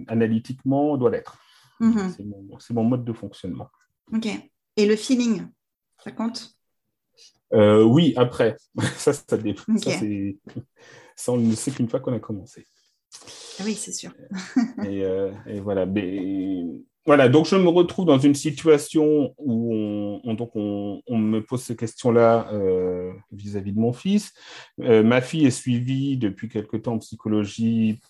[0.08, 1.38] analytiquement doit l'être.
[1.82, 2.14] Mhm.
[2.60, 3.68] C'est mon, mode de fonctionnement.
[4.12, 4.28] Ok.
[4.76, 5.46] Et le feeling,
[5.98, 6.56] ça compte?
[7.52, 8.56] Euh, Oui, après.
[8.96, 9.76] ça, ça dépend.
[11.16, 12.66] Ça, on ne sait qu'une fois qu'on a commencé.
[13.58, 14.12] Ah oui, c'est sûr.
[14.84, 15.84] Euh, et, voilà.
[15.84, 16.64] Mais,
[17.04, 21.76] voilà, donc je me retrouve dans une situation où on, donc on, me pose ces
[21.76, 24.32] questions-là euh, vis-à-vis de mon fils.
[24.78, 28.00] ma fille est suivie depuis quelque temps en psychologie,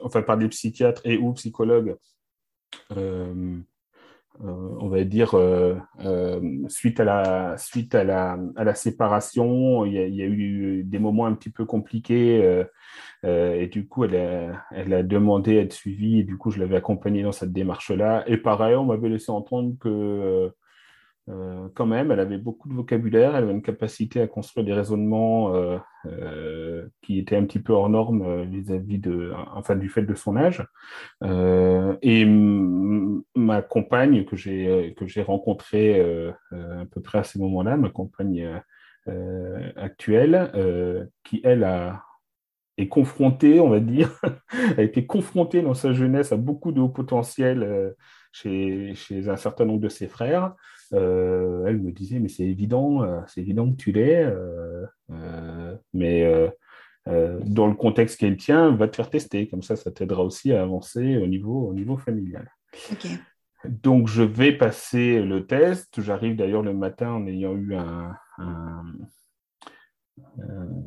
[0.00, 1.96] enfin par des psychiatres et ou psychologues euh,
[4.40, 5.34] on va dire,
[6.68, 11.26] suite, à la, suite à, la, à la séparation, il y, a, eu des moments
[11.26, 12.64] un petit peu compliqués.
[13.24, 16.20] et du coup, elle a, elle a demandé à être suivie.
[16.20, 18.24] Et du coup, je l'avais accompagnée dans cette démarche-là.
[18.28, 20.52] Et pareil, on m'avait laissé entendre que
[21.28, 24.72] euh, quand même, elle avait beaucoup de vocabulaire, elle avait une capacité à construire des
[24.72, 30.02] raisonnements euh, euh, qui étaient un petit peu hors normes vis-à-vis de, enfin, du fait
[30.02, 30.66] de son âge.
[31.22, 32.24] et
[33.34, 36.00] ma compagne que j'ai que j'ai rencontrée
[36.52, 38.62] à peu près à ces moments-là, ma compagne
[39.76, 40.50] actuelle,
[41.24, 42.04] qui elle a
[42.78, 44.20] est confrontée, on va dire,
[44.78, 47.96] a été confrontée dans sa jeunesse à beaucoup de haut potentiel
[48.32, 50.54] chez, chez un certain nombre de ses frères.
[50.94, 54.24] Euh, elle me disait, mais c'est évident, euh, c'est évident que tu l'es,
[55.10, 56.50] euh, mais
[57.06, 59.48] dans le contexte qu'elle tient, va te faire tester.
[59.48, 62.50] Comme ça, ça t'aidera aussi à avancer au niveau, au niveau familial.
[63.64, 66.00] Donc, je vais passer le test.
[66.00, 67.74] J'arrive d'ailleurs le matin en ayant eu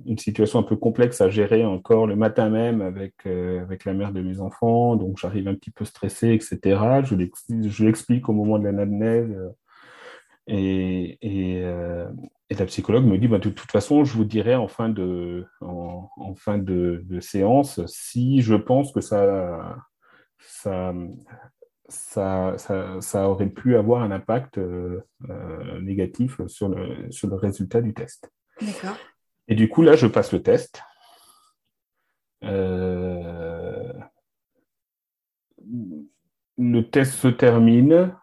[0.06, 4.12] une situation un peu complexe à gérer encore le matin même avec, avec la mère
[4.12, 4.96] de mes enfants.
[4.96, 6.80] Donc, j'arrive un petit peu stressé, etc.
[7.04, 9.36] Je l'explique au moment de l'anamnèse
[10.48, 12.10] et, euh,
[12.50, 15.46] et, la psychologue me dit, bah, de, toute façon, je vous dirai en fin de,
[15.62, 19.84] en, fin de, séance si je pense que ça,
[20.40, 20.94] ça,
[21.88, 22.56] ça,
[23.00, 27.94] ça, aurait pu avoir un impact euh, euh, négatif sur le, sur le résultat du
[27.94, 28.32] test.
[28.60, 28.98] D'accord.
[29.48, 30.82] Et du coup, là, je passe le test.
[36.62, 38.16] le test se termine.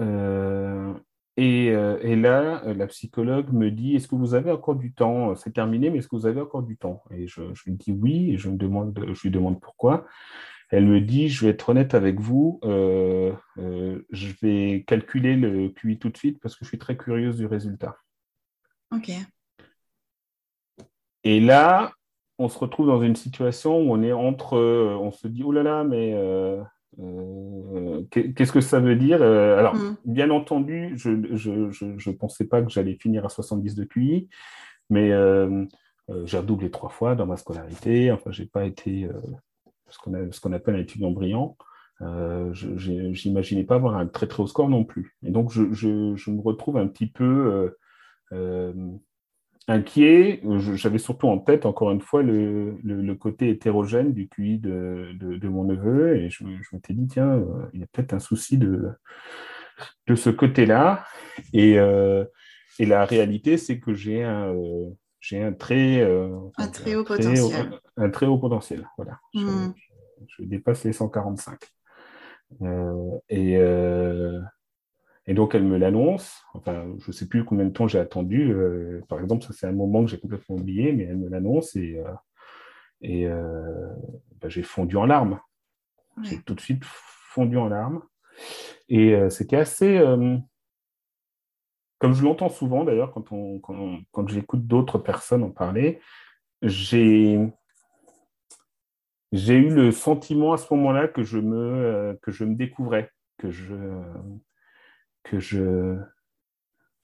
[0.00, 0.94] Euh,
[1.36, 1.70] et,
[2.16, 5.34] là, euh, la psychologue me dit, est-ce que vous avez encore du temps?
[5.34, 7.02] C'est terminé, mais est-ce que vous avez encore du temps?
[7.10, 10.06] Et je, lui dis oui, et je, me demande, je lui demande pourquoi.
[10.70, 15.98] Elle me dit, je vais être honnête avec vous, euh, je vais calculer le QI
[15.98, 17.96] tout de suite parce que je suis très curieuse du résultat.
[18.90, 19.10] OK.
[21.24, 21.92] Et là,
[22.38, 25.62] on se retrouve dans une situation où on est entre, on se dit, oh là
[25.62, 26.14] là, mais
[27.00, 29.96] euh, qu'est-ce que ça veut dire euh, Alors, mm.
[30.04, 34.28] bien entendu, je ne pensais pas que j'allais finir à 70 de QI,
[34.90, 35.64] mais euh,
[36.24, 38.12] j'ai redoublé trois fois dans ma scolarité.
[38.12, 39.08] Enfin, j'ai pas été
[39.88, 41.56] ce qu'on appelle un étudiant brillant.
[42.00, 45.16] je n'imaginais pas avoir un très très haut score non plus.
[45.24, 47.74] Et donc, je, je me retrouve un petit peu
[49.68, 50.42] inquiet.
[50.74, 55.48] J'avais surtout en tête, encore une fois, le, le, côté hétérogène du QI de, de,
[55.48, 56.16] mon neveu.
[56.16, 58.90] Et je, je m'étais dit, tiens, euh, il y a peut-être un souci de,
[60.06, 61.04] de ce côté-là.
[61.52, 62.24] Et, euh,
[62.78, 67.80] et, la réalité, c'est que j'ai un, euh, j'ai un très, un très haut potentiel.
[67.96, 68.88] un très haut potentiel.
[68.96, 69.18] Voilà.
[69.34, 69.74] Je, hmm.
[70.40, 71.58] dépasse les 145.
[73.30, 73.58] et
[75.26, 76.44] et donc, elle me l'annonce.
[76.52, 78.52] Enfin, je ne sais plus combien de temps j'ai attendu.
[78.52, 81.74] Euh, par exemple, ça, c'est un moment que j'ai complètement oublié, mais elle me l'annonce
[81.76, 82.12] et, euh,
[83.00, 83.88] et euh,
[84.40, 85.40] bah, j'ai fondu en larmes.
[86.22, 88.02] J'ai tout de suite fondu en larmes.
[88.88, 90.00] Et c'était assez.
[91.98, 96.00] comme je l'entends souvent d'ailleurs, quand, on, quand, quand j'écoute d'autres personnes en parler,
[96.62, 97.40] j'ai.
[99.32, 103.50] J'ai eu le sentiment à ce moment-là que je me, que je me découvrais, que
[103.50, 103.74] je,
[105.24, 105.96] que je.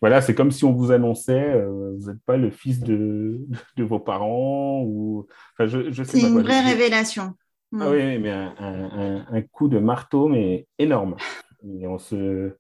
[0.01, 3.41] Voilà, c'est comme si on vous annonçait, euh, vous n'êtes pas le fils de,
[3.77, 5.27] de, vos parents ou.
[5.55, 7.35] Enfin, je, je sais c'est une vraie révélation.
[7.79, 11.17] Ah oui, mais un, un, un, coup de marteau, mais énorme.
[11.63, 12.57] Et on se,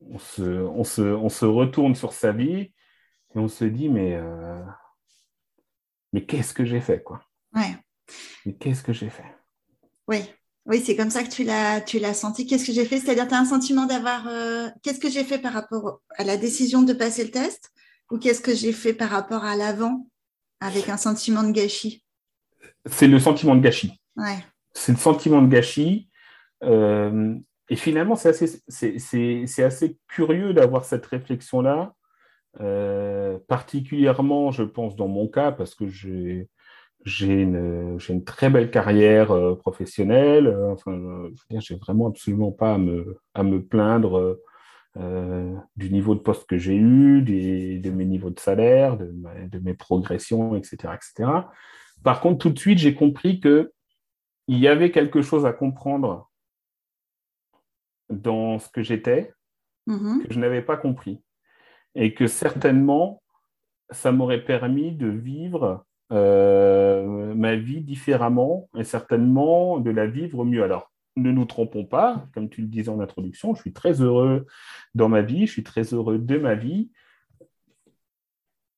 [0.00, 2.72] on se, on se, on se retourne sur sa vie
[3.34, 4.60] et on se dit, mais, euh,
[6.12, 7.22] mais qu'est-ce que j'ai fait, quoi?
[7.54, 7.76] Ouais.
[8.44, 9.36] Mais qu'est-ce que j'ai fait?
[10.08, 10.24] Oui.
[10.66, 12.46] Oui, c'est comme ça que tu l'as, tu l'as senti.
[12.46, 12.98] Qu'est-ce que j'ai fait?
[12.98, 14.26] C'est-à-dire, tu as un sentiment d'avoir.
[14.26, 17.70] Euh, qu'est-ce que j'ai fait par rapport à la décision de passer le test?
[18.10, 20.06] Ou qu'est-ce que j'ai fait par rapport à l'avant
[20.60, 22.04] avec un sentiment de gâchis?
[22.84, 24.00] C'est le sentiment de gâchis.
[24.16, 24.38] Ouais.
[24.72, 26.08] C'est le sentiment de gâchis.
[26.64, 27.36] Euh,
[27.68, 31.94] et finalement, c'est assez, c'est, assez curieux d'avoir cette réflexion-là.
[32.60, 36.48] Euh, particulièrement, je pense, dans mon cas, parce que j'ai
[37.06, 40.48] j'ai une, une, très belle carrière euh, professionnelle.
[40.48, 40.98] Euh, enfin,
[41.50, 44.40] je j'ai vraiment absolument pas à me, à me plaindre
[44.96, 49.14] euh, du niveau de poste que j'ai eu, des, de mes niveaux de salaire, de,
[49.46, 51.30] de, mes progressions, etc., etc.
[52.02, 53.72] Par contre, tout de suite, j'ai compris que
[54.48, 56.28] il y avait quelque chose à comprendre
[58.10, 59.32] dans ce que j'étais
[59.86, 60.26] mm-hmm.
[60.26, 61.22] que je n'avais pas compris
[61.94, 63.22] et que certainement
[63.90, 70.62] ça m'aurait permis de vivre euh, ma vie différemment et certainement de la vivre mieux.
[70.62, 74.46] Alors, ne nous trompons pas, comme tu le disais en introduction, je suis très heureux
[74.94, 76.90] dans ma vie, je suis très heureux de ma vie.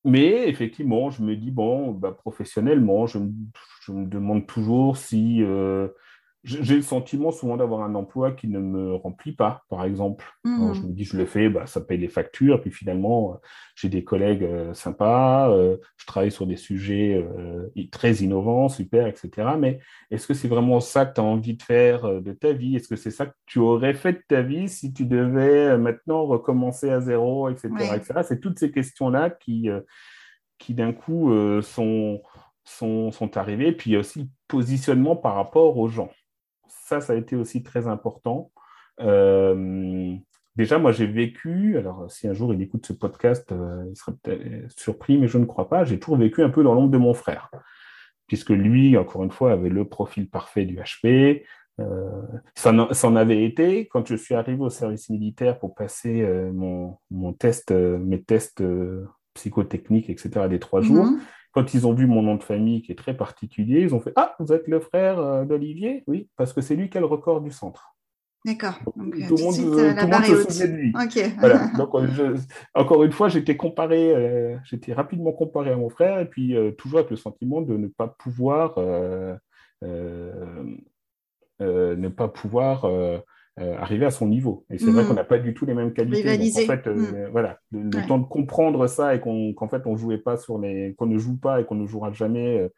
[0.04, 5.88] Mais effectivement, je me dis, bon, bah, professionnellement, je me, demande toujours si euh,
[6.44, 10.24] j'ai le sentiment souvent d'avoir un emploi qui ne me remplit pas, par exemple.
[10.44, 10.74] Mhm.
[10.74, 13.37] je me dis, je le fais, bah, ça paye les factures, puis finalement, euh,
[13.74, 19.07] j'ai des collègues euh, sympas, euh, je travaille sur des sujets euh, très innovants, super,
[19.07, 19.51] etc.
[19.59, 22.77] Mais est-ce que c'est vraiment ça que tu as envie de faire de ta vie?
[22.77, 26.24] Est-ce que c'est ça que tu aurais fait de ta vie si tu devais maintenant
[26.24, 27.68] recommencer à zéro, etc.
[27.70, 27.96] Ouais.
[27.96, 28.20] etc.
[28.22, 29.68] C'est toutes ces questions-là qui,
[30.59, 32.22] qui d'un coup, sont,
[32.64, 33.72] sont, sont arrivées.
[33.72, 36.11] Puis il y a aussi le positionnement par rapport aux gens
[36.88, 38.51] ça, ça a été aussi très important.
[39.01, 40.14] Euh,
[40.57, 44.12] déjà, moi, j'ai vécu, alors si un jour il écoute ce podcast, euh, il serait
[44.22, 46.98] peut-être surpris, mais je ne crois pas, j'ai toujours vécu un peu dans l'ombre de
[46.98, 47.51] mon frère,
[48.27, 51.44] puisque lui, encore une fois, avait le profil parfait du HP.
[51.81, 52.22] Euh,
[52.55, 56.22] ça, en, ça en avait été quand je suis arrivé au service militaire pour passer
[56.22, 61.05] euh, mon, mon test, euh, mes tests euh, psychotechniques, etc., des trois jours.
[61.05, 61.20] Mhm.
[61.52, 64.12] Quand ils ont vu mon nom de famille qui est très particulier, ils ont fait
[64.16, 66.04] Ah, vous êtes le frère euh, d'Olivier?
[66.06, 67.94] Oui, parce que c'est lui qui a le record du centre.
[68.44, 68.78] D'accord.
[68.84, 70.42] Donc, euh, Tout tout le de monde, suite, euh, euh, tout le monde est se
[70.52, 70.92] souvenait de lui.
[71.40, 71.66] Voilà.
[71.76, 72.40] Donc, euh, je-
[72.74, 76.70] encore une fois, j'étais comparé, euh, j'étais rapidement comparé à mon frère, et puis euh,
[76.72, 79.34] toujours avec le sentiment de ne pas pouvoir, euh,
[79.84, 80.64] euh,
[81.61, 82.84] euh, ne pas pouvoir
[83.61, 84.64] euh, euh, arriver à son niveau.
[84.71, 85.09] Et c'est vrai Mhm.
[85.09, 86.37] qu'on n'a pas du tout les mêmes qualités.
[86.38, 88.07] Donc, en fait, euh, voilà, le, le Ouais.
[88.07, 91.18] temps de comprendre ça et qu'on, qu'en fait on jouait pas sur les, qu'on ne
[91.18, 92.59] joue pas et qu'on ne jouera jamais.
[92.61, 92.68] euh,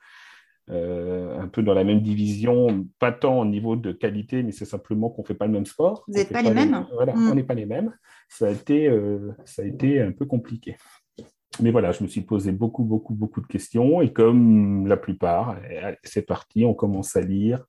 [0.70, 4.64] euh, un peu dans la même division, pas tant au niveau de qualité, mais c'est
[4.66, 6.04] simplement qu'on ne fait pas le même sport.
[6.06, 6.86] Vous n'êtes pas les mêmes.
[6.94, 7.28] Voilà, Mm.
[7.28, 7.92] on n'est pas les mêmes.
[8.28, 10.76] Ça a, été, euh, ça a été un peu compliqué.
[11.60, 14.00] Mais voilà, je me suis posé beaucoup, beaucoup, beaucoup de questions.
[14.00, 17.64] Et comme la plupart, euh, c'est parti, on commence à lire,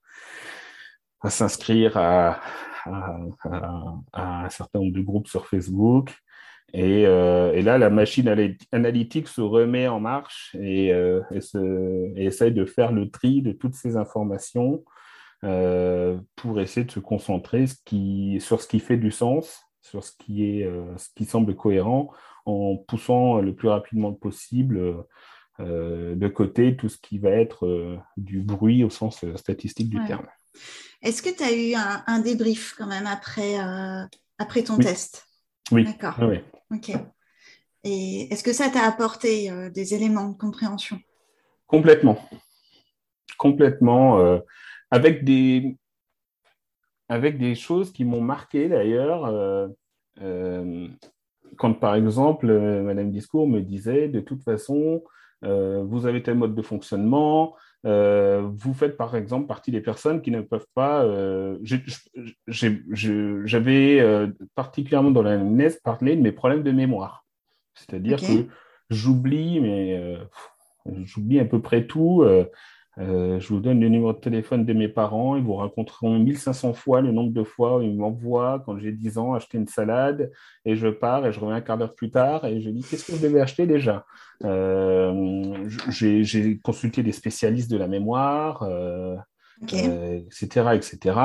[1.21, 2.39] à s'inscrire à,
[2.85, 6.13] à, à- à un certain nombre de groupes sur Facebook.
[6.73, 11.41] Et, euh, et là, la machine ana- analytique se remet en marche et, euh, et,
[11.41, 14.83] se- et essaye de faire le tri de toutes ces informations
[15.43, 20.03] euh, pour essayer de se concentrer ce qui, sur ce qui fait du sens, sur
[20.03, 22.11] ce qui, est, euh, ce qui semble cohérent,
[22.45, 24.79] en poussant le plus rapidement possible
[25.59, 30.07] de côté tout ce qui va être du bruit au sens statistique du Ouais.
[30.07, 30.25] terme.
[31.01, 34.05] Est-ce que tu as eu un, un débrief quand même après, euh,
[34.37, 34.85] après ton Oui.
[34.85, 35.25] test?
[35.71, 35.83] Oui.
[35.83, 36.15] D'accord.
[36.17, 36.43] Ah ouais.
[36.71, 36.91] Ok.
[37.83, 40.99] Et est-ce que ça t'a apporté euh, des éléments de compréhension?
[41.65, 42.17] Complètement.
[43.37, 44.19] Complètement.
[44.19, 44.39] euh,
[44.91, 45.77] avec, des,
[47.09, 49.69] avec des choses qui m'ont marqué d'ailleurs.
[51.57, 52.47] quand par exemple,
[52.83, 55.03] Madame Discours me disait de toute façon,
[55.41, 60.31] vous avez tel mode de fonctionnement, euh, vous faites par exemple partie des personnes qui
[60.31, 61.03] ne peuvent pas.
[61.03, 61.57] euh,
[62.47, 67.25] J'avais euh, particulièrement dans la NES parlé de mes problèmes de mémoire.
[67.73, 68.47] C'est-à-dire que
[68.89, 70.17] j'oublie, mais euh,
[71.03, 72.23] j'oublie à peu près tout.
[72.97, 76.73] Euh, je vous donne le numéro de téléphone de mes parents, ils vous raconteront 1500
[76.73, 80.29] fois le nombre de fois où ils m'envoient, quand j'ai 10 ans, acheter une salade,
[80.65, 83.05] et je pars, et je reviens un quart d'heure plus tard, et je dis, qu'est-ce
[83.09, 84.05] que je devais acheter déjà?
[84.43, 85.53] Euh,
[85.89, 89.15] J'ai consulté des spécialistes de la mémoire, euh,
[89.61, 89.73] Ok.
[89.73, 91.15] euh, etc., etc.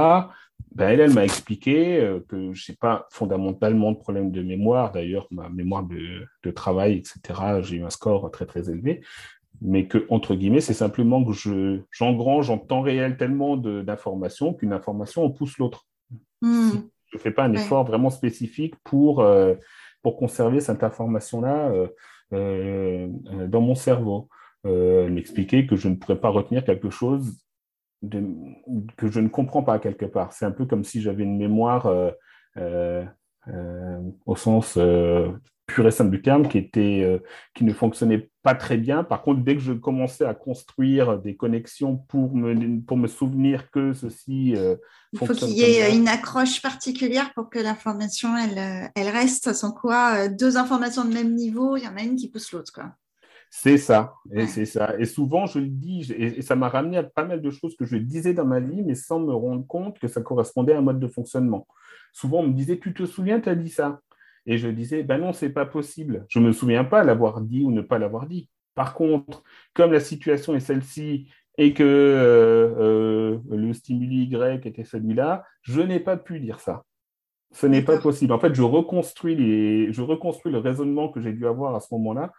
[0.74, 4.92] Ben, elle, elle m'a expliqué que je n'ai pas fondamentalement de problème de mémoire.
[4.92, 9.02] D'ailleurs, ma mémoire de, de travail, etc., j'ai eu un score très, très élevé.
[9.62, 14.52] Mais que, entre guillemets, c'est simplement que je, j'engrange en temps réel tellement de- d'informations
[14.54, 15.86] qu'une information en pousse l'autre.
[16.42, 16.70] Hmm.
[17.06, 17.60] Je ne fais pas un Ouais.
[17.60, 19.54] effort vraiment spécifique pour, euh,
[20.02, 21.88] pour conserver cette information-là euh,
[22.32, 23.08] euh,
[23.48, 24.28] dans mon cerveau.
[24.64, 27.38] M'expliquait que je ne pourrais pas retenir quelque chose
[28.02, 28.20] de,
[28.96, 30.32] que je ne comprends pas quelque part.
[30.32, 31.88] C'est un peu comme si j'avais une mémoire
[34.26, 34.76] au sens
[35.66, 37.18] pur et simple du terme qui, était, euh,
[37.54, 39.02] qui ne fonctionnait pas très bien.
[39.02, 43.70] Par contre, dès que je commençais à construire des connexions pour me, pour me souvenir
[43.70, 44.76] que ceci euh,
[45.12, 49.52] Il faut qu'il y ait une accroche particulière pour que l'information, elle, euh, elle reste,
[49.52, 52.72] sans quoi deux informations de même niveau, il y en a une qui pousse l'autre.
[52.72, 52.92] quoi.
[53.50, 54.46] C'est ça, et Ouais.
[54.46, 54.94] c'est ça.
[54.98, 57.76] Et souvent, je le dis, et, et ça m'a ramené à pas mal de choses
[57.76, 60.78] que je disais dans ma vie, mais sans me rendre compte que ça correspondait à
[60.78, 61.66] un mode de fonctionnement.
[62.12, 64.00] Souvent, on me disait, tu te souviens, tu as dit ça?
[64.46, 66.24] Et je disais, ben non, c'est pas possible.
[66.28, 68.48] Je me souviens pas l'avoir dit ou ne pas l'avoir dit.
[68.74, 69.42] Par contre,
[69.74, 71.28] comme la situation est celle-ci
[71.58, 76.84] et que euh, euh, le stimuli Y était celui-là, je n'ai pas pu dire ça.
[77.52, 78.32] Ce n'est pas possible.
[78.32, 79.92] En fait, je reconstruis, les...
[79.92, 82.32] je reconstruis le raisonnement que j'ai dû avoir à ce moment-là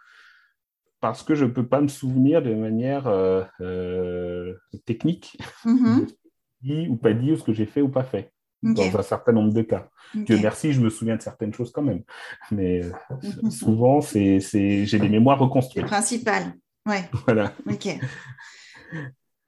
[1.00, 4.54] parce que je ne peux pas me souvenir de manière euh,
[4.84, 6.06] technique Mhm.
[6.62, 8.32] dit ou pas dit, ou ce que j'ai fait ou pas fait,
[8.62, 9.88] dans un certain nombre de cas.
[10.14, 12.02] Dieu merci, je me souviens de certaines choses quand même.
[12.50, 15.86] Mais euh, souvent, c'est, j'ai des mémoires reconstruites.
[15.86, 16.54] Principal,
[16.86, 17.08] ouais.
[17.26, 17.52] Voilà.
[17.70, 17.88] Ok.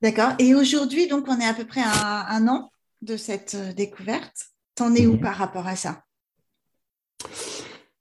[0.03, 0.33] D'accord.
[0.39, 2.71] Et aujourd'hui, donc, on est à peu près à un an
[3.03, 4.47] de cette euh, découverte.
[4.75, 5.21] T'en es où Mhm.
[5.21, 6.03] par rapport à ça?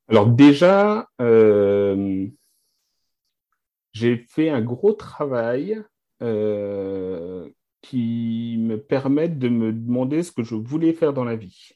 [0.08, 2.28] Alors déjà, euh,
[3.94, 5.82] j'ai fait un gros travail
[6.22, 7.48] euh,
[7.82, 11.72] qui me permet de me demander ce que je voulais faire dans la vie.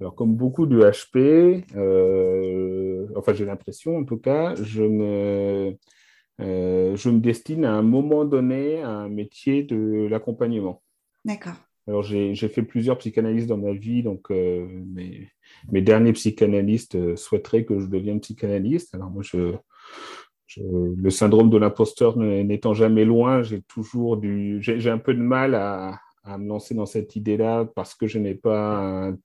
[0.00, 5.76] Alors comme beaucoup de HP, euh, enfin j'ai l'impression en tout cas, je me,
[6.40, 10.82] euh, je me destine à un moment donné à un métier de l'accompagnement.
[11.24, 11.56] D'accord.
[11.88, 15.30] Alors, j'ai fait plusieurs psychanalystes dans ma vie, donc euh, mes,
[15.72, 18.94] mes derniers psychanalystes souhaiteraient que je devienne psychanalyste.
[18.94, 19.54] Alors, moi, je,
[20.48, 20.62] je-
[20.96, 25.54] le syndrome de l'imposteur n'étant jamais loin, j'ai toujours du, j'ai un peu de mal
[25.54, 29.18] à, à me lancer dans cette idée-là parce que je n'ai pas un,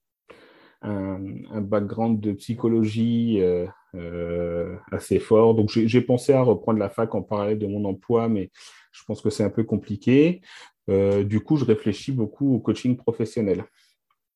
[0.82, 3.66] un, un background de psychologie euh,
[3.96, 5.56] euh, assez fort.
[5.56, 8.52] Donc, j'ai pensé à reprendre la fac en parallèle de mon emploi, mais
[8.92, 10.42] je pense que c'est un peu compliqué.
[10.90, 13.64] Euh, du coup, je réfléchis beaucoup au coaching professionnel.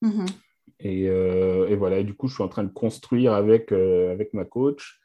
[0.02, 0.26] Mhm.
[0.80, 4.46] Et, et voilà, et du coup, je suis en train de construire avec, avec ma
[4.46, 5.02] coach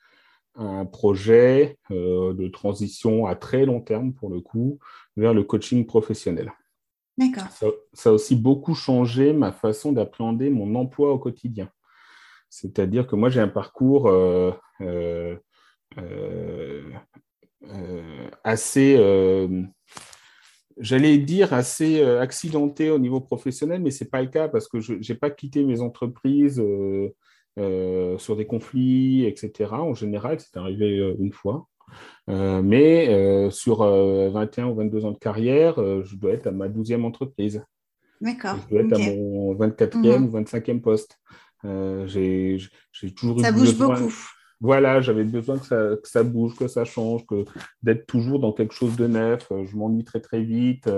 [0.54, 4.78] un projet euh, de transition à très long terme, pour le coup,
[5.16, 6.52] vers le coaching professionnel.
[7.16, 7.48] D'accord.
[7.50, 11.70] Ça, ça a aussi beaucoup changé ma façon d'appréhender mon emploi au quotidien.
[12.48, 15.36] C'est-à-dire que moi, j'ai un parcours euh, euh,
[18.44, 18.96] assez,
[20.78, 24.80] j'allais dire, assez accidenté au niveau professionnel, mais ce n'est pas le cas parce que
[24.80, 26.62] je n'ai pas quitté mes entreprises
[27.58, 29.72] euh, sur des conflits, etc.
[29.72, 31.66] En général, c'est arrivé euh, une fois.
[32.30, 35.74] Euh, mais sur euh, 21 ou 22 ans de carrière,
[36.04, 37.62] je dois être à ma 12e entreprise.
[38.20, 38.56] D'accord.
[38.64, 40.24] Je dois être à mon 24e Mhm.
[40.26, 41.18] ou 25e poste.
[41.64, 42.58] J'ai
[43.16, 44.14] toujours Ça eu bouge besoin- beaucoup.
[44.60, 47.44] Voilà, j'avais besoin que ça, que ça bouge, que ça change, que
[47.82, 49.48] d'être toujours dans quelque chose de neuf.
[49.50, 50.88] Je m'ennuie très très vite,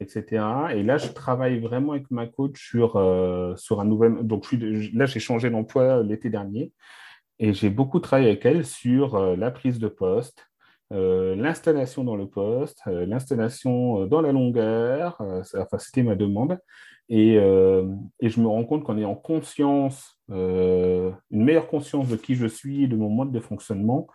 [0.00, 0.44] etc.
[0.74, 4.26] Et là, je travaille vraiment avec ma coach sur, euh, sur un nouvel.
[4.26, 4.46] Donc
[4.94, 6.72] là, j'ai changé d'emploi l'été dernier
[7.38, 10.46] et j'ai beaucoup travaillé avec elle sur euh, la prise de poste,
[10.92, 15.20] euh, l'installation dans le poste, euh, l'installation euh, dans la longueur.
[15.20, 16.58] euh, enfin, c'était ma demande.
[17.08, 17.86] Et, euh,
[18.20, 22.46] et je me rends compte qu'en ayant conscience, euh, une meilleure conscience de qui je
[22.46, 24.14] suis et de mon mode de fonctionnement, euh,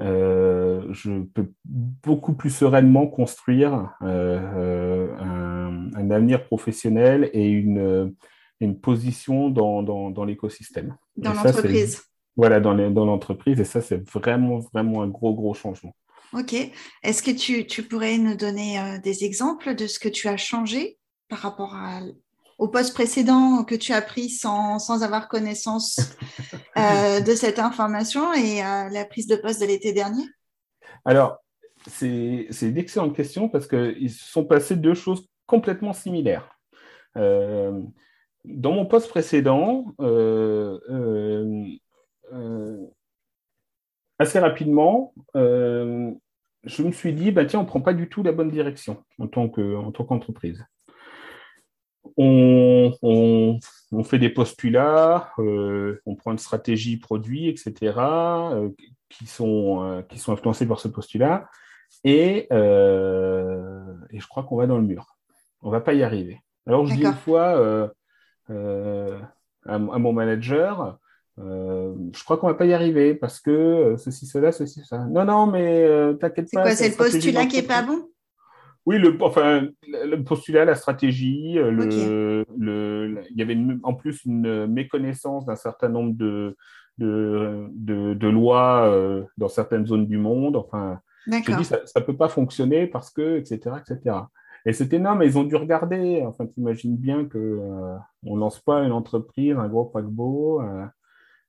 [0.00, 8.14] je peux beaucoup plus sereinement construire euh, euh, un, un avenir professionnel et une,
[8.60, 10.96] une position dans, dans, dans l'écosystème.
[11.16, 12.02] Dans l'entreprise.
[12.36, 12.74] Voilà, dans
[13.04, 13.60] l'entreprise.
[13.60, 15.94] Et ça, c'est vraiment, vraiment un gros, gros changement.
[16.32, 16.54] Ok.
[17.02, 20.38] Est-ce que tu, tu pourrais nous donner euh, des exemples de ce que tu as
[20.38, 22.00] changé par rapport à-
[22.62, 25.98] au poste précédent que tu as pris sans, sans avoir connaissance
[26.78, 30.22] euh, de cette information et euh, la prise de poste de l'été dernier?
[31.04, 31.38] Alors,
[31.88, 36.56] c'est une excellente question parce qu'ils se sont passées deux choses complètement similaires.
[37.16, 37.80] Euh,
[38.44, 40.78] dans mon poste précédent, euh,
[44.20, 48.30] assez rapidement, je me suis dit, bah, tiens, on ne prend pas du tout la
[48.30, 50.64] bonne direction en tant que- en tant qu'entreprise.
[52.16, 53.58] On, on-
[53.92, 58.70] on fait des postulats, euh, on prend une stratégie produit, etc., euh,
[59.10, 61.48] qui, sont, euh, qui sont influencés par ce postulat,
[62.04, 65.16] et, et je crois qu'on va dans le mur.
[65.60, 66.40] On ne va pas y arriver.
[66.66, 67.90] Alors, je dis une fois
[68.48, 70.98] à, à mon manager,
[71.38, 74.98] je crois qu'on ne va pas y arriver parce que ceci, cela, ceci, ça.
[75.06, 75.86] Non, non, mais
[76.18, 76.62] t'inquiète C'est pas.
[76.62, 78.08] quoi c'est C'est la le postulat qui est pas bon?
[78.84, 83.94] Oui, le, enfin, le postulat, la stratégie, euh, le, le, il y avait une- en
[83.94, 86.56] plus une méconnaissance d'un certain nombre de,
[86.98, 90.56] de, de, de lois euh, dans certaines zones du monde.
[90.56, 91.56] Enfin, D'accord.
[91.56, 94.16] dit, ça ne peut pas fonctionner parce que, etc., etc.
[94.66, 96.22] Et c'était non, mais ils ont dû regarder.
[96.26, 100.84] Enfin, tu imagines bien que euh, on lance pas une entreprise, un gros paquebot, euh,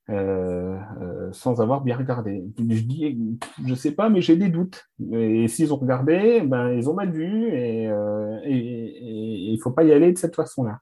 [0.10, 2.44] euh, euh, sans avoir bien regardé.
[2.58, 4.86] Je dis, je sais pas, mais j'ai des doutes.
[5.14, 9.94] Et s'ils ont regardé, ben ils ont mal vu et euh, il faut pas y
[9.94, 10.80] aller de cette façon-là.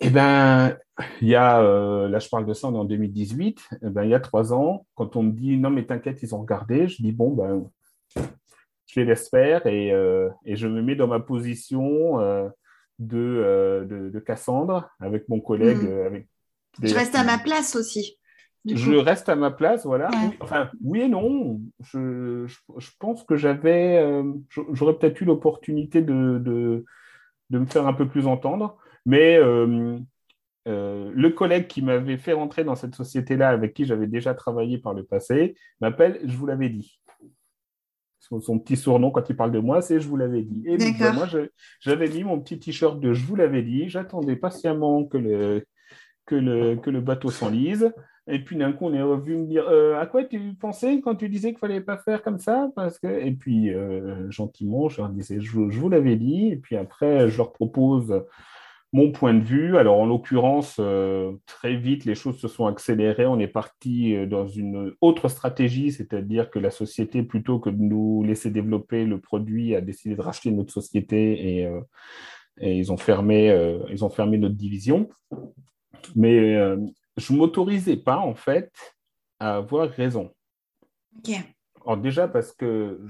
[0.00, 0.76] Eh ben,
[1.20, 1.62] il y a,
[2.08, 4.52] là je parle de ça, on est en 2018, eh ben, il y a trois
[4.52, 7.70] ans, quand on me dit non mais t'inquiète, ils ont regardé, je dis bon, ben,
[8.86, 9.88] je les laisse faire et,
[10.44, 12.18] et je me mets dans ma position
[12.98, 15.84] de, de, de Cassandre avec mon collègue.
[15.84, 16.28] Euh, avec
[16.82, 18.18] Je reste à ma place aussi.
[18.64, 20.10] je reste à ma place, voilà.
[20.40, 21.60] Enfin, oui et non.
[21.80, 22.46] Je,
[22.98, 24.24] pense que j'avais, euh,
[24.72, 29.98] j'aurais peut-être eu l'opportunité de, de, me faire un peu plus entendre, mais euh,
[30.66, 34.78] euh, le collègue qui m'avait fait rentrer dans cette société-là, avec qui j'avais déjà travaillé
[34.78, 37.00] par le passé, m'appelle Je vous l'avais dit.
[38.18, 40.64] Son, petit surnom quand il parle de moi, c'est Je vous l'avais dit.
[40.66, 40.78] Et
[41.12, 41.28] moi,
[41.80, 43.90] j'avais mis mon petit t-shirt de Je vous l'avais dit.
[43.90, 45.66] J'attendais patiemment que le,
[46.26, 47.92] que le, que le bateau s'enlise.
[48.26, 51.14] Et puis d'un coup, on est revenu me dire euh, à quoi tu pensais quand
[51.14, 52.70] tu disais qu'il fallait pas faire comme ça?
[52.74, 53.06] Parce que...
[53.06, 56.48] Et puis euh, gentiment, je leur disais je, vous l'avais dit.
[56.48, 58.24] Et puis après, je leur propose
[58.94, 59.76] mon point de vue.
[59.76, 63.26] Alors en l'occurrence, euh, très vite, les choses se sont accélérées.
[63.26, 68.24] On est parti dans une autre stratégie, c'est-à-dire que la société, plutôt que de nous
[68.24, 71.68] laisser développer le produit, a décidé de racheter notre société et,
[72.58, 73.54] et ils, ont fermé,
[73.90, 75.10] ils ont fermé notre division.
[76.16, 76.54] Mais
[77.16, 78.72] je ne m'autorisais pas, en fait,
[79.38, 80.34] à avoir raison.
[81.86, 83.00] Alors déjà parce que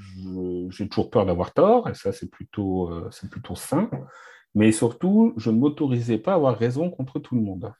[0.70, 3.88] j'ai toujours peur d'avoir tort, et ça c'est plutôt, euh, c'est plutôt sain,
[4.54, 7.72] mais surtout, je ne m'autorisais pas à avoir raison contre tout le monde.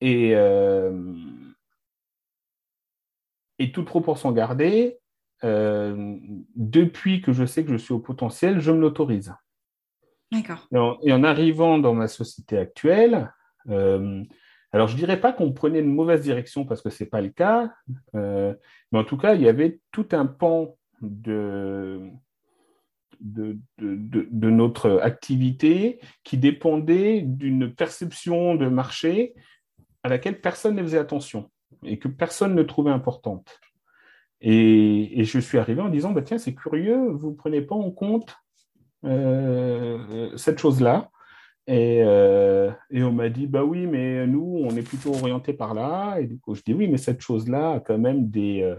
[0.00, 1.12] Et, euh,
[3.58, 5.00] et toute proportion gardée,
[5.42, 6.16] euh,
[6.54, 9.34] depuis que je sais que je suis au potentiel, je me l'autorise.
[11.02, 13.32] Et, en arrivant dans ma société actuelle,
[13.68, 14.22] euh,
[14.72, 17.22] alors, je ne dirais pas qu'on prenait une mauvaise direction parce que ce n'est pas
[17.22, 17.72] le cas,
[18.14, 18.54] euh,
[18.92, 22.10] mais en tout cas, il y avait tout un pan de,
[23.20, 29.34] de, de, notre activité qui dépendait d'une perception de marché
[30.02, 31.50] à laquelle personne ne faisait attention
[31.84, 33.60] et que personne ne trouvait importante.
[34.40, 37.74] Et, et je suis arrivé en disant, bah, tiens, c'est curieux, vous ne prenez pas
[37.74, 38.36] en compte
[39.02, 41.10] cette chose-là.
[41.68, 46.18] Euh, et, on m'a dit, bah oui, mais nous, on est plutôt orienté par là.
[46.18, 48.76] Et du coup, je dis, oui, mais cette chose-là a quand même des, euh,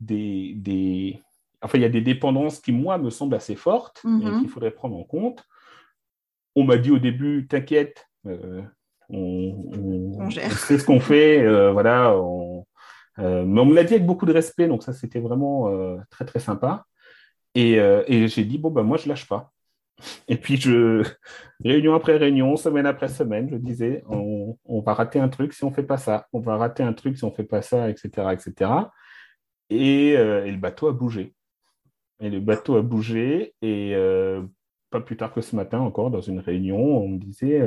[0.00, 1.20] des, des,
[1.60, 4.40] Enfin, il y a des dépendances qui, moi, me semblent assez fortes et mhm.
[4.40, 5.42] qu'il faudrait prendre en compte.
[6.54, 8.62] On m'a dit au début, t'inquiète, euh,
[9.08, 10.56] on, gère.
[10.56, 11.42] ce qu'on fait.
[11.72, 12.14] voilà,
[13.16, 15.68] mais on me l'a dit avec beaucoup de respect, donc ça, c'était vraiment
[16.10, 16.84] très, très sympa.
[17.58, 19.52] Et, et j'ai dit, bon, bah, moi, je lâche pas.
[20.28, 21.02] Et puis, je,
[21.64, 25.70] réunion après réunion, semaine après semaine, je disais, on, va rater un truc si on
[25.70, 27.90] ne fait pas ça, on va rater un truc si on ne fait pas ça,
[27.90, 28.32] etc.
[28.32, 28.70] etc.
[29.70, 31.34] Et, euh, et, le bateau a bougé.
[32.20, 34.42] Et le bateau a bougé, et euh,
[34.90, 37.60] pas plus tard que ce matin encore, dans une réunion, on me disait,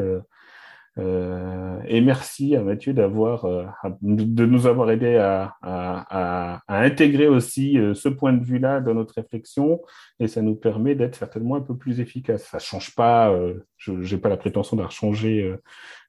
[0.97, 3.65] euh, et merci à Mathieu d'avoir, euh,
[4.01, 9.81] de nous avoir aidé à, intégrer aussi euh, ce point de vue-là dans notre réflexion,
[10.19, 12.43] et ça nous permet d'être certainement un peu plus efficace.
[12.43, 13.33] Ça change pas,
[13.77, 15.55] je n'ai pas la prétention d'avoir changé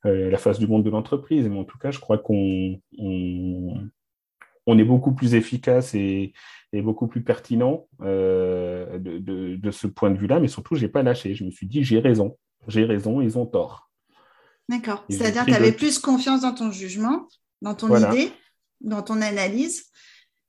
[0.05, 4.85] la face du monde de l'entreprise, mais en tout cas, je crois qu'on on, est
[4.85, 6.33] beaucoup plus efficace et,
[6.73, 8.99] beaucoup plus pertinent de,
[9.57, 11.35] de, ce point de vue-là, mais surtout, je n'ai pas lâché.
[11.35, 13.92] Je me suis dit, j'ai raison, j'ai raison, ils ont tort.
[14.69, 15.05] D'accord.
[15.11, 17.29] C'est-à-dire que tu avais plus confiance dans ton jugement,
[17.61, 18.33] dans ton idée,
[18.81, 19.85] dans ton analyse,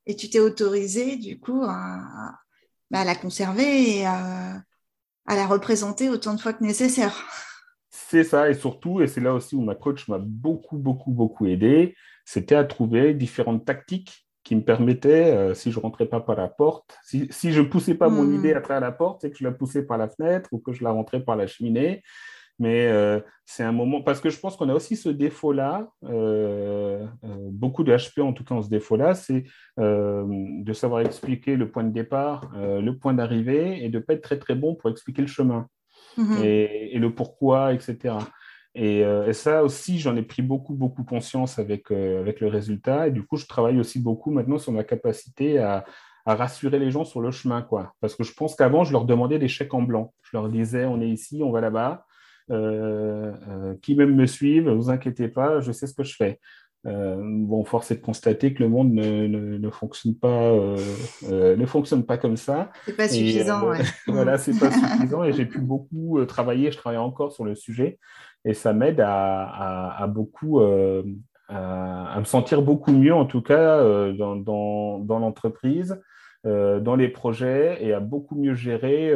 [0.06, 2.00] et tu t'es autorisé, du coup, à,
[2.92, 4.64] bah, la conserver et à,
[5.28, 7.16] la représenter autant de fois que nécessaire.
[7.90, 11.48] C'est ça, et surtout, et c'est là aussi où ma coach m'a beaucoup, beaucoup, beaucoup
[11.48, 11.96] aidé,
[12.26, 16.50] c'était à trouver différentes tactiques qui me permettaient, euh, si je rentrais pas par la
[16.50, 18.36] porte, si, je ne poussais pas mon hmm.
[18.36, 20.74] idée à travers la porte, c'est que je la poussais par la fenêtre ou que
[20.74, 22.04] je la rentrais par la cheminée.
[22.64, 27.06] Mais euh, c'est un moment, parce que je pense qu'on a aussi ce défaut-là, euh,
[27.26, 29.44] euh, beaucoup de HP en tout cas ont ce défaut-là, c'est
[29.78, 34.22] de savoir expliquer le point de départ, le point d'arrivée et de ne pas être
[34.22, 35.68] très très bon pour expliquer le chemin
[36.18, 36.46] mm-hmm.
[36.46, 38.16] et, le pourquoi, etc.
[38.76, 39.04] Et,
[39.34, 43.10] ça aussi, j'en ai pris beaucoup, beaucoup conscience avec, avec le résultat.
[43.10, 45.84] Et du coup, je travaille aussi beaucoup maintenant sur ma capacité à,
[46.26, 47.94] à rassurer les gens sur le chemin, quoi.
[48.00, 50.14] Parce que je pense qu'avant, je leur demandais des chèques en blanc.
[50.22, 52.06] Je leur disais, on est ici, on va là-bas.
[52.52, 56.16] Euh, euh, qui même me suivent, ne vous inquiétez pas, je sais ce que je
[56.16, 56.40] fais.
[56.86, 60.52] Euh, bon, force est de constater que le monde ne, ne, fonctionne pas,
[61.22, 62.72] ne fonctionne pas comme ça.
[62.86, 63.70] C'est pas suffisant.
[63.70, 63.80] ouais.
[64.08, 65.24] voilà, c'est pas suffisant.
[65.24, 66.72] Et j'ai pu beaucoup travailler.
[66.72, 68.00] Je travaille encore sur le sujet,
[68.44, 73.82] et ça m'aide à, à, beaucoup, à, me sentir beaucoup mieux, en tout cas,
[74.12, 76.02] dans, dans, dans l'entreprise,
[76.44, 79.14] dans les projets, et à beaucoup mieux gérer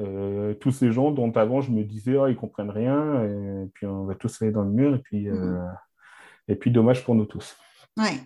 [0.00, 3.86] euh, tous ces gens dont avant je me disais oh, ils comprennent rien et puis
[3.86, 5.76] on va tous aller dans le mur et puis euh, mhm.
[6.48, 7.56] et puis dommage pour nous tous.
[7.96, 8.20] Ouais,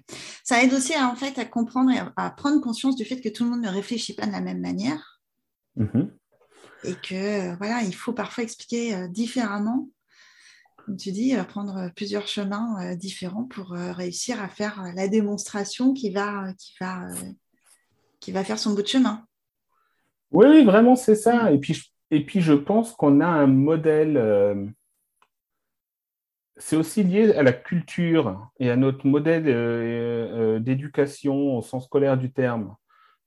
[0.44, 3.28] ça aide aussi à, en fait à comprendre et à prendre conscience du fait que
[3.28, 5.20] tout le monde ne réfléchit pas de la même manière
[5.76, 6.10] mhm.
[6.84, 9.88] et que voilà il faut parfois expliquer euh, différemment
[10.84, 16.52] comme tu dis, prendre plusieurs chemins différents pour réussir à faire la démonstration qui va,
[16.58, 17.08] qui va,
[18.20, 19.24] qui va faire son bout de chemin.
[20.34, 21.50] Oui, vraiment, c'est ça.
[21.52, 21.80] Et puis,
[22.10, 24.74] et puis, je pense qu'on a un modèle
[26.56, 31.86] c'est aussi lié à la culture et à notre modèle euh, euh, d'éducation au sens
[31.86, 32.76] scolaire du terme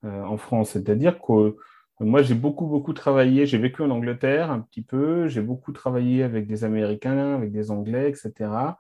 [0.05, 0.71] euh, en France.
[0.71, 1.55] C'est-à-dire que
[1.99, 6.23] moi, j'ai beaucoup, beaucoup travaillé, j'ai vécu en Angleterre un petit peu, j'ai beaucoup travaillé
[6.23, 8.77] avec des Américains, avec des Anglais, etc.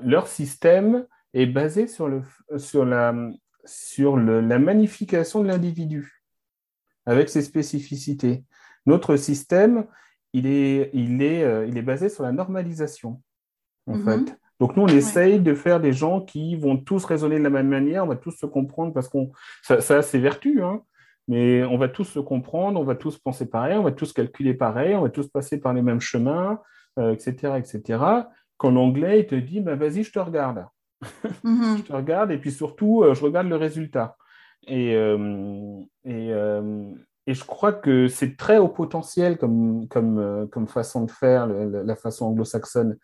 [0.00, 2.22] leur système est basé sur, le,
[2.56, 3.14] sur, la,
[3.64, 6.23] sur la magnification de l'individu,
[7.06, 8.44] avec ses spécificités.
[8.86, 9.86] Notre système,
[10.32, 13.22] il est, il est, euh, il est basé sur la normalisation,
[13.86, 14.04] en mhm.
[14.04, 14.38] fait.
[14.60, 17.68] Donc nous, on essaye de faire des gens qui vont tous raisonner de la même
[17.68, 19.32] manière, on va tous se comprendre parce qu'on
[19.62, 20.82] ça, ça a ses vertus, hein,
[21.28, 24.54] mais on va tous se comprendre, on va tous penser pareil, on va tous calculer
[24.54, 26.60] pareil, on va tous passer par les mêmes chemins,
[26.98, 28.04] etc., euh, etc.
[28.56, 30.66] Quand l'anglais il te dit, bah, vas-y, je te regarde,
[31.42, 31.76] mhm.
[31.78, 34.16] je te regarde et puis surtout, euh, je regarde le résultat.
[34.66, 34.94] Et,
[36.04, 36.32] et,
[37.26, 41.46] et je crois que c'est très au potentiel comme, comme, euh, comme façon de faire,
[41.46, 42.98] la façon anglo-saxonne.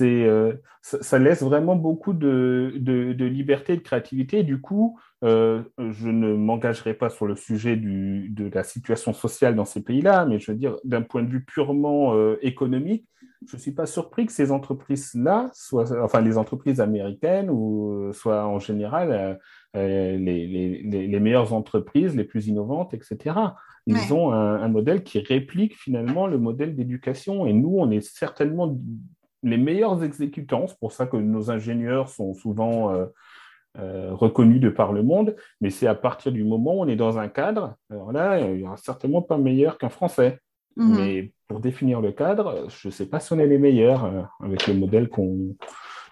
[0.00, 4.42] Euh, ça, laisse vraiment beaucoup de, de, liberté et de créativité.
[4.42, 9.56] du coup, euh, je ne m'engagerai pas sur le sujet du, de la situation sociale
[9.56, 13.06] dans ces pays-là, mais je veux dire, d'un point de vue purement économique,
[13.46, 18.46] je ne suis pas surpris que ces entreprises-là, soient, enfin les entreprises américaines ou soient
[18.46, 19.38] en général
[19.74, 23.34] les, les, les, meilleures entreprises, les plus innovantes, etc.
[23.86, 27.46] Ils ont un, modèle qui réplique finalement le modèle d'éducation.
[27.46, 28.78] Et nous, on est certainement
[29.42, 30.66] les meilleurs exécutants.
[30.66, 33.06] C'est pour ça que nos ingénieurs sont souvent euh,
[33.78, 35.36] euh, reconnus de par le monde.
[35.60, 38.58] Mais c'est à partir du moment où on est dans un cadre, alors là, il
[38.58, 40.40] n'y aura certainement pas meilleur qu'un Français.
[40.76, 40.96] Mhm.
[40.96, 44.22] Mais pour définir le cadre, je ne sais pas si on est les meilleurs euh,
[44.40, 45.08] avec le modèle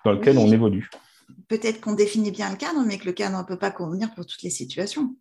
[0.04, 0.90] dans lequel on évolue.
[1.48, 4.26] Peut-être qu'on définit bien le cadre, mais que le cadre ne peut pas convenir pour
[4.26, 5.16] toutes les situations.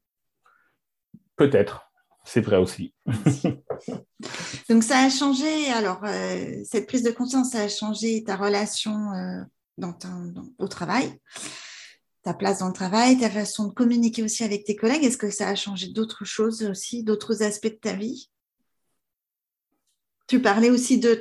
[1.36, 1.92] Peut-être.
[2.24, 2.94] C'est vrai aussi.
[4.70, 9.12] Donc ça a changé, alors euh, cette prise de conscience, ça a changé ta relation
[9.14, 9.42] euh,
[9.78, 9.96] dans
[10.60, 11.12] au travail,
[12.24, 15.04] ta place dans le travail, ta façon de communiquer aussi avec tes collègues.
[15.04, 18.30] Est-ce que ça a changé d'autres choses aussi, d'autres aspects de ta vie?
[20.28, 21.20] Tu parlais aussi de,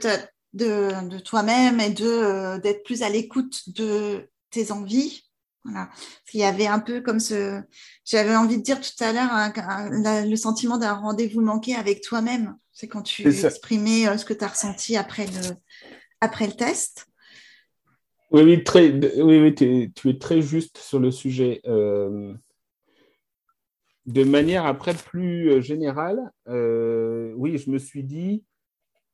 [0.53, 5.25] de, toi-même et de, euh, d'être plus à l'écoute de tes envies.
[5.65, 5.91] Voilà.
[6.27, 7.61] Qu'il y avait un peu comme ce,
[8.05, 9.53] j'avais envie de dire tout à l'heure,
[10.25, 12.57] le sentiment d'un rendez-vous manqué avec toi-même.
[12.73, 15.55] C'est quand tu exprimais euh, ce que tu as ressenti après le,
[16.21, 17.10] après le test.
[18.31, 18.91] Oui, oui, très,
[19.23, 19.55] oui, oui
[19.95, 21.61] tu es très juste sur le sujet.
[21.67, 22.33] Euh,
[24.07, 28.45] de manière après plus euh, générale, oui, je me suis dit,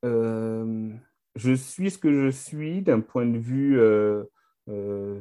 [0.03, 4.25] je suis ce que je suis d'un point de vue euh,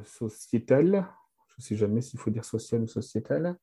[0.04, 1.08] sociétal,
[1.58, 3.56] je ne sais jamais s'il faut dire social ou sociétal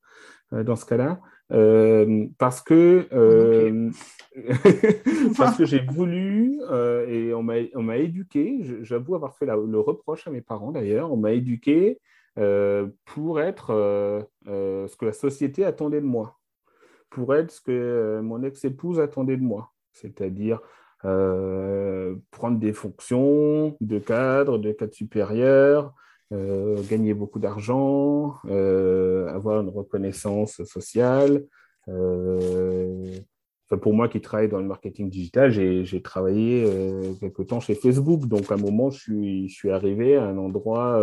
[0.52, 1.20] euh, dans ce cas-là,
[1.52, 3.08] euh, parce que
[5.36, 6.58] parce que j'ai voulu
[7.08, 8.60] et on m'a éduqué.
[8.82, 11.12] J'avoue avoir fait le reproche à mes parents d'ailleurs.
[11.12, 12.00] On m'a éduqué
[12.34, 16.38] pour être ce que la société attendait de moi,
[17.10, 20.60] pour être ce que mon ex-épouse attendait de moi, c'est-à-dire
[21.04, 25.92] euh, prendre des fonctions de cadre, de cadre supérieur,
[26.32, 31.44] euh, gagner beaucoup d'argent, euh, avoir une reconnaissance sociale.
[33.80, 36.66] pour moi qui travaille dans le marketing digital, j'ai travaillé
[37.20, 38.26] quelque temps chez Facebook.
[38.26, 41.00] Donc, à un moment, je suis, je suis arrivé à un endroit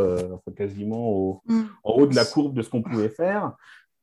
[0.56, 1.62] quasiment mm.
[1.84, 3.54] en haut de la courbe de ce qu'on pouvait faire.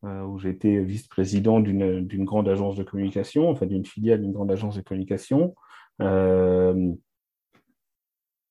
[0.02, 4.82] où j'étais vice-président d'une grande agence de communication, enfin d'une filiale d'une grande agence de
[4.82, 5.54] communication.
[6.02, 6.92] Euh,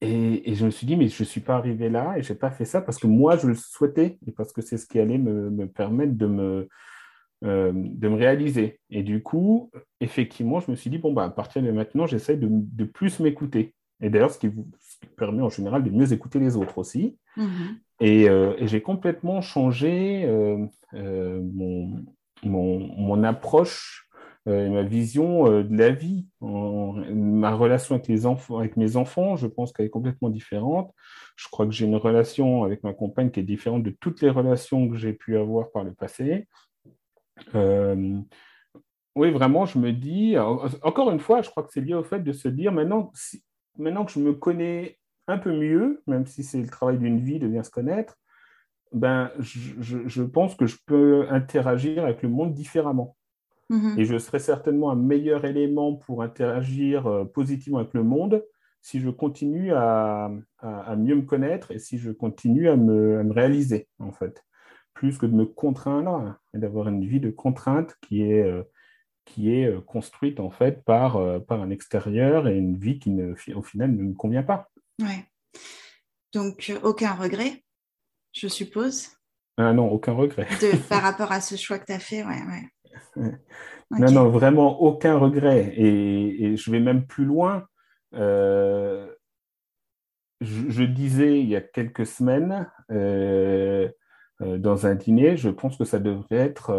[0.02, 2.39] et, je me suis dit, mais je ne suis pas arrivé là et je n'ai
[2.39, 5.00] pas fait ça parce que moi, je le souhaitais et parce que c'est ce qui
[5.00, 6.68] allait me, me permettre de me,
[7.43, 8.80] euh, de me réaliser.
[8.89, 9.72] Et du coup,
[10.02, 13.20] effectivement, je me suis dit, bon, bah, à partir de maintenant, j'essaie de, de, plus
[13.20, 13.74] m'écouter.
[14.02, 14.52] Et d'ailleurs, ce, qui
[15.16, 17.18] permet en général de mieux écouter les autres aussi.
[18.02, 20.28] Et, euh, et j'ai complètement changé
[20.93, 22.04] mon,
[22.43, 24.05] mon, mon, approche
[24.48, 29.36] euh, ma vision euh, de la vie, ma relation avec, les enfants, avec mes enfants,
[29.36, 30.93] je pense qu'elle est complètement différente.
[31.36, 34.30] Je crois que j'ai une relation avec ma compagne qui est différente de toutes les
[34.30, 36.48] relations que j'ai pu avoir par le passé.
[37.56, 38.20] Euh,
[39.16, 42.20] oui, vraiment, je me dis, encore une fois, je crois que c'est lié au fait
[42.20, 43.12] de se dire maintenant,
[43.78, 47.39] maintenant que je me connais un peu mieux, même si c'est le travail d'une vie
[47.39, 48.16] de bien se connaître,
[48.91, 53.16] ben, je, je, pense que je peux interagir avec le monde différemment.
[53.70, 53.95] Mhm.
[53.97, 58.45] Et je serais certainement un meilleur élément pour interagir euh, positivement avec le monde
[58.82, 60.30] si je continue à,
[60.95, 64.45] mieux me connaître et si je continue à me, réaliser, en fait,
[64.93, 68.61] plus que de me contraindre et d'avoir une vie de contrainte qui est, euh,
[69.26, 73.34] qui est euh, construite, en fait, par, par un extérieur et une vie qui, ne,
[73.55, 74.70] au final, ne me convient pas.
[75.01, 75.26] Ouais.
[76.32, 77.63] Donc, aucun regret,
[78.34, 79.16] je suppose
[79.57, 80.47] ah non, aucun regret.
[80.89, 82.70] par rapport à ce choix que tu as fait, ouais, ouais.
[83.91, 85.74] Non, non, vraiment aucun regret.
[85.78, 87.66] Et, je vais même plus loin.
[88.14, 89.08] Euh,
[90.41, 93.89] je, disais il y a quelques semaines euh,
[94.41, 96.72] euh, dans un dîner, je pense que ça devrait être,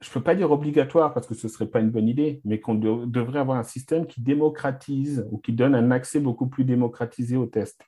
[0.00, 2.40] je ne peux pas dire obligatoire parce que ce ne serait pas une bonne idée,
[2.44, 6.64] mais qu'on devrait avoir un système qui démocratise ou qui donne un accès beaucoup plus
[6.64, 7.86] démocratisé aux tests.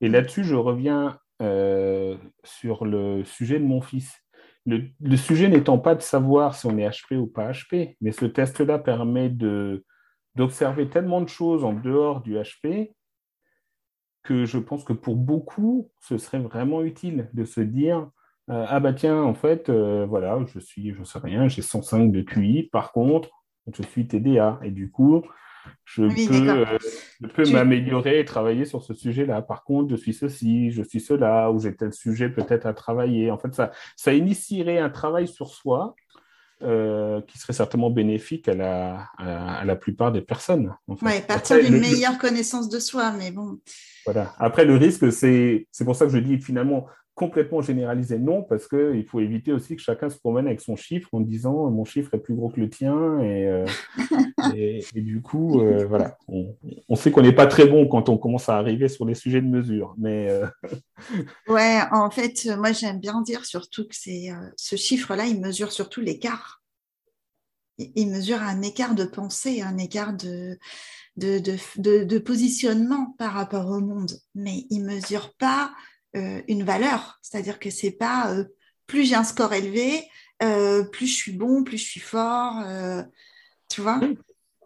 [0.00, 1.18] Et là-dessus, je reviens
[2.44, 4.27] sur le sujet de mon fils.
[4.68, 8.26] Le, sujet n'étant pas de savoir si on est HP ou pas HP, mais ce
[8.26, 9.30] test-là permet
[10.36, 12.92] d'observer tellement de choses en dehors du HP
[14.22, 18.10] que je pense que pour beaucoup, ce serait vraiment utile de se dire
[18.50, 22.10] euh, ah bah tiens, en fait, euh, voilà, je suis, je sais rien, j'ai 105
[22.10, 23.30] de QI, par contre,
[23.72, 24.58] je suis TDA.
[24.62, 25.22] Et du coup,
[25.84, 26.78] je peux, euh,
[27.20, 29.42] je peux m'améliorer et travailler sur ce sujet-là.
[29.42, 33.30] Par contre, je suis ceci, je suis cela, ou j'ai tel sujet peut-être à travailler.
[33.30, 35.94] En fait, ça, ça initierait un travail sur soi
[36.62, 40.74] euh, qui serait certainement bénéfique à la, à, la plupart des personnes.
[40.88, 41.26] En fait.
[41.26, 43.58] partir d'une meilleure connaissance de soi, mais bon.
[44.04, 44.34] Voilà.
[44.38, 46.86] Après, le risque, c'est pour ça que je dis finalement,
[47.18, 51.08] complètement généralisé, non, parce qu'il faut éviter aussi que chacun se promène avec son chiffre
[51.12, 53.18] en disant mon chiffre est plus gros que le tien.
[53.18, 53.66] Et, euh,
[54.54, 58.48] et, du coup, euh, voilà, on, sait qu'on n'est pas très bon quand on commence
[58.48, 59.94] à arriver sur les sujets de mesure.
[59.98, 60.46] Mais euh,
[61.48, 66.00] ouais, en fait, moi j'aime bien dire surtout que c'est ce chiffre-là, il mesure surtout
[66.00, 66.62] l'écart.
[67.78, 70.56] Il mesure un écart de pensée, un écart de,
[71.16, 75.72] de, de, de positionnement par rapport au monde, mais il mesure pas
[76.18, 77.18] euh, une valeur.
[77.22, 78.44] C'est-à-dire que c'est pas euh,
[78.86, 80.08] plus j'ai un score élevé,
[80.42, 82.64] euh, plus je suis bon, plus je suis fort.
[83.68, 84.00] tu vois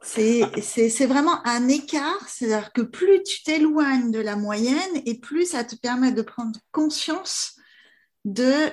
[0.04, 5.62] c'est vraiment un écart, c'est-à-dire que plus tu t'éloignes de la moyenne et plus ça
[5.62, 7.54] te permet de prendre conscience
[8.24, 8.68] de,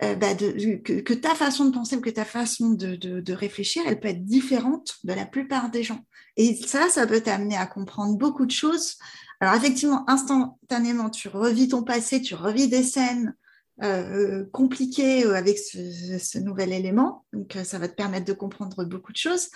[0.00, 4.24] bah, que, ta façon de penser que ta façon de, de, réfléchir, elle peut être
[4.24, 6.04] différente de la plupart des gens.
[6.36, 8.98] Et ça, ça peut t'amener à comprendre beaucoup de choses
[9.42, 13.34] alors effectivement, instantanément, tu revis ton passé, tu revis des scènes
[13.82, 17.26] euh, compliquées euh, avec ce, nouvel élément.
[17.32, 19.48] Donc euh, ça va te permettre de comprendre beaucoup de choses.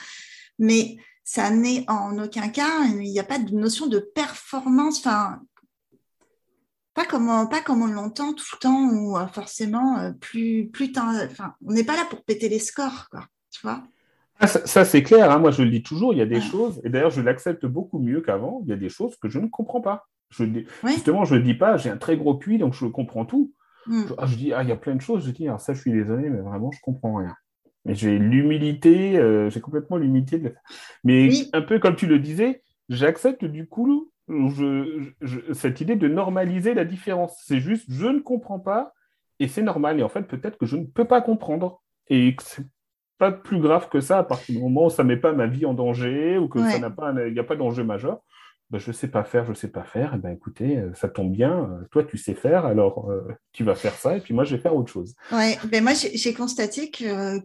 [0.58, 5.40] Mais ça n'est en aucun cas, il n'y a pas de notion de performance, enfin,
[6.94, 11.94] pas comme, on, l'entend tout le temps, ou forcément, plus, plus enfin, on n'est pas
[11.94, 13.84] là pour péter les scores, quoi, tu vois.
[14.38, 15.38] Ah, ça, c'est clair, hein.
[15.38, 17.98] moi je le dis toujours, il y a des choses, et d'ailleurs je l'accepte beaucoup
[17.98, 20.06] mieux qu'avant, il y a des choses que je ne comprends pas.
[20.30, 20.44] Je
[20.84, 23.52] Justement, je ne dis pas, j'ai un très gros QI, donc je comprends tout.
[23.86, 24.02] Hmm.
[24.26, 25.92] Je, dis, ah, il y a plein de choses, je dis, ah, ça je suis
[25.92, 27.34] désolé, mais vraiment je ne comprends rien.
[27.84, 30.52] Mais j'ai l'humilité, euh, j'ai complètement l'humilité de
[31.04, 34.10] Mais un peu comme tu le disais, j'accepte du coup
[35.52, 37.40] cette idée de normaliser la différence.
[37.46, 38.92] C'est juste, je ne comprends pas,
[39.38, 40.00] et c'est normal.
[40.00, 41.80] Et en fait, peut-être que je ne peux pas comprendre.
[42.08, 42.36] Et
[43.18, 45.46] pas plus grave que ça à partir du moment où ça ne met pas ma
[45.46, 48.20] vie en danger ou que ça n'a pas, il n'y a pas d'enjeu majeur.
[48.70, 50.12] Ben, je ne sais pas faire, je ne sais pas faire.
[50.14, 51.52] Et eh ben, écoutez, euh, ça tombe bien.
[51.52, 54.56] Euh, toi, tu sais faire, alors euh, tu vas faire ça et puis moi, je
[54.56, 55.14] vais faire autre chose.
[55.30, 57.38] Ouais, ben moi, j'ai constaté que,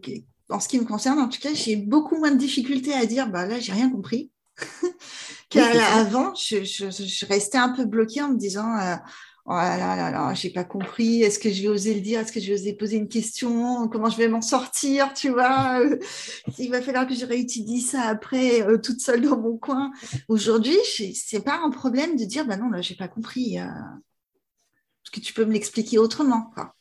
[0.48, 3.30] en ce qui me concerne, en tout cas, j'ai beaucoup moins de difficultés à dire,
[3.30, 4.32] bah là, j'ai rien compris.
[5.48, 8.74] Qu'avant, je, je, restais un peu bloquée en me disant,
[9.46, 12.32] oh là là là, j'ai pas compris, est-ce que je vais oser le dire, est-ce
[12.32, 15.80] que je vais oser poser une question, comment je vais m'en sortir, tu vois?
[16.58, 19.90] Il va falloir que je réutilise ça après euh, toute seule dans mon coin.
[20.28, 20.76] Aujourd'hui,
[21.14, 23.58] c'est pas un problème de dire, bah non, là, j'ai pas compris.
[23.58, 26.74] Euh, est-ce que tu peux me l'expliquer autrement quoi.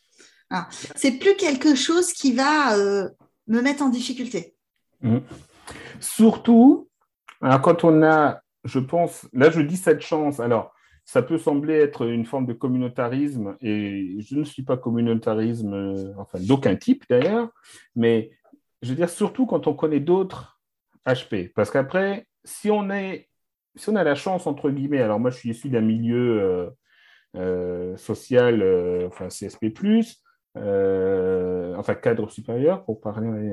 [0.96, 3.10] C'est plus quelque chose qui va euh,
[3.48, 4.56] me mettre en difficulté.
[5.02, 5.20] Mmh.
[6.00, 6.90] Surtout,
[7.42, 10.74] alors quand on a, je pense, là je dis cette chance, alors
[11.12, 16.14] ça peut sembler être une forme de communautarisme, et je ne suis pas communautarisme, euh,
[16.18, 17.50] enfin d'aucun type d'ailleurs,
[17.98, 18.32] mais
[18.82, 20.62] je veux dire surtout quand on connaît d'autres
[21.06, 22.88] HP, parce qu'après, si on
[23.76, 26.70] si on a la chance entre guillemets, alors moi je suis issu d'un milieu euh,
[27.36, 28.64] euh, social,
[29.08, 29.74] enfin CSP+,
[30.56, 33.52] enfin cadre supérieur pour parler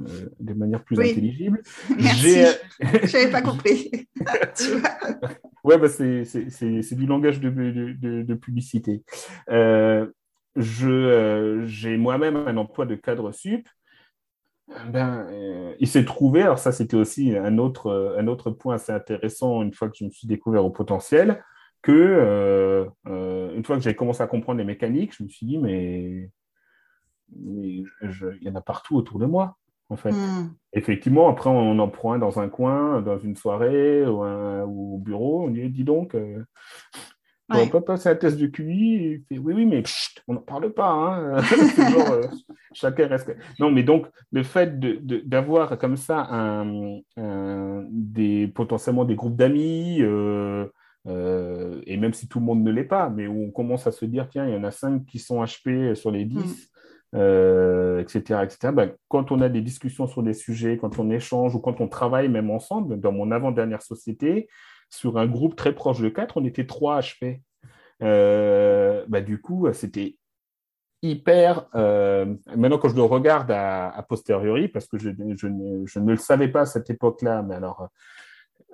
[0.00, 1.62] euh, euh, de manière plus intelligible.
[1.98, 2.44] Merci.
[2.80, 4.08] Je n'avais pas compris.
[5.64, 9.02] ouais, bah c'est du langage de, de, de, publicité.
[10.56, 13.68] j'ai moi-même un emploi de cadre sup.
[14.88, 18.92] ben, euh, il s'est trouvé, alors ça c'était aussi un autre, un autre point assez
[18.92, 21.42] intéressant une fois que je me suis découvert au potentiel,
[21.82, 25.46] que euh, euh, une fois que j'ai commencé à comprendre les mécaniques, je me suis
[25.46, 26.30] dit, mais,
[27.34, 27.86] il
[28.40, 29.58] y en a partout autour de moi,
[29.90, 30.12] en fait.
[30.12, 30.52] Hmm.
[30.72, 35.44] Effectivement, après, on en prend un dans un coin, dans une soirée ou, au bureau,
[35.44, 36.44] on dit, dis donc, euh,
[37.50, 39.24] on pas passer un test de QI.
[39.30, 39.82] oui, oui, mais
[40.26, 40.90] on n'en parle pas.
[40.90, 41.42] Hein.
[42.72, 43.34] chacun reste.
[43.58, 44.78] Non, mais donc, le fait
[45.26, 47.00] d'avoir de, comme ça un,
[47.90, 50.68] des, potentiellement des groupes d'amis, euh,
[51.86, 54.04] et même si tout le monde ne l'est pas, mais où on commence à se
[54.04, 56.70] dire, tiens, il y en a 5 qui sont HP sur les 10,
[57.14, 58.42] etc.
[58.42, 58.72] etc.
[58.72, 61.88] Ben, quand on a des discussions sur des sujets, quand on échange ou quand on
[61.88, 64.48] travaille même ensemble, dans mon avant-dernière société,
[64.90, 67.40] sur un groupe très proche de 4, on était 3 HP.
[68.02, 70.16] Euh, ben, du coup, c'était
[71.02, 71.66] hyper.
[71.74, 75.46] Euh, maintenant, quand je le regarde à, posteriori, parce que je, je,
[75.98, 77.88] ne le savais pas à cette époque-là, mais alors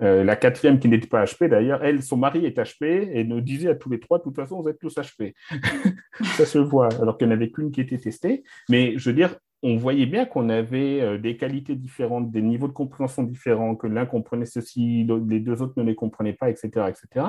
[0.01, 3.41] euh, la quatrième qui n'était pas HP, d'ailleurs, elle, son mari est HP et nous
[3.41, 5.33] disait à tous les trois, de toute façon, vous êtes tous HP.
[6.37, 8.43] ça se voit, alors qu'il n'y en avait qu'une qui était testée.
[8.69, 12.67] Mais je veux dire, on voyait bien qu'on avait euh, des qualités différentes, des niveaux
[12.67, 16.69] de compréhension différents, que l'un comprenait ceci, les deux autres ne les comprenaient pas, etc.
[16.89, 17.27] etc.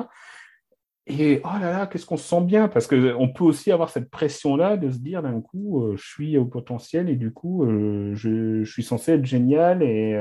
[1.09, 4.09] Et oh là là, qu'est-ce qu'on se sent bien Parce qu'on peut aussi avoir cette
[4.09, 7.65] pression-là de se dire d'un coup, euh, je suis au potentiel et du coup,
[8.13, 10.15] je, suis censé être génial et,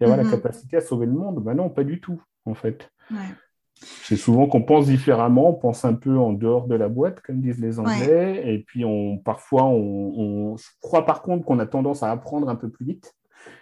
[0.00, 0.30] avoir la mhm.
[0.30, 1.44] capacité à sauver le monde.
[1.44, 2.90] Ben non, pas du tout, en fait.
[3.80, 7.40] C'est souvent qu'on pense différemment, on pense un peu en dehors de la boîte, comme
[7.40, 12.02] disent les Anglais, et puis on, parfois, on, je crois par contre qu'on a tendance
[12.02, 13.14] à apprendre un peu plus vite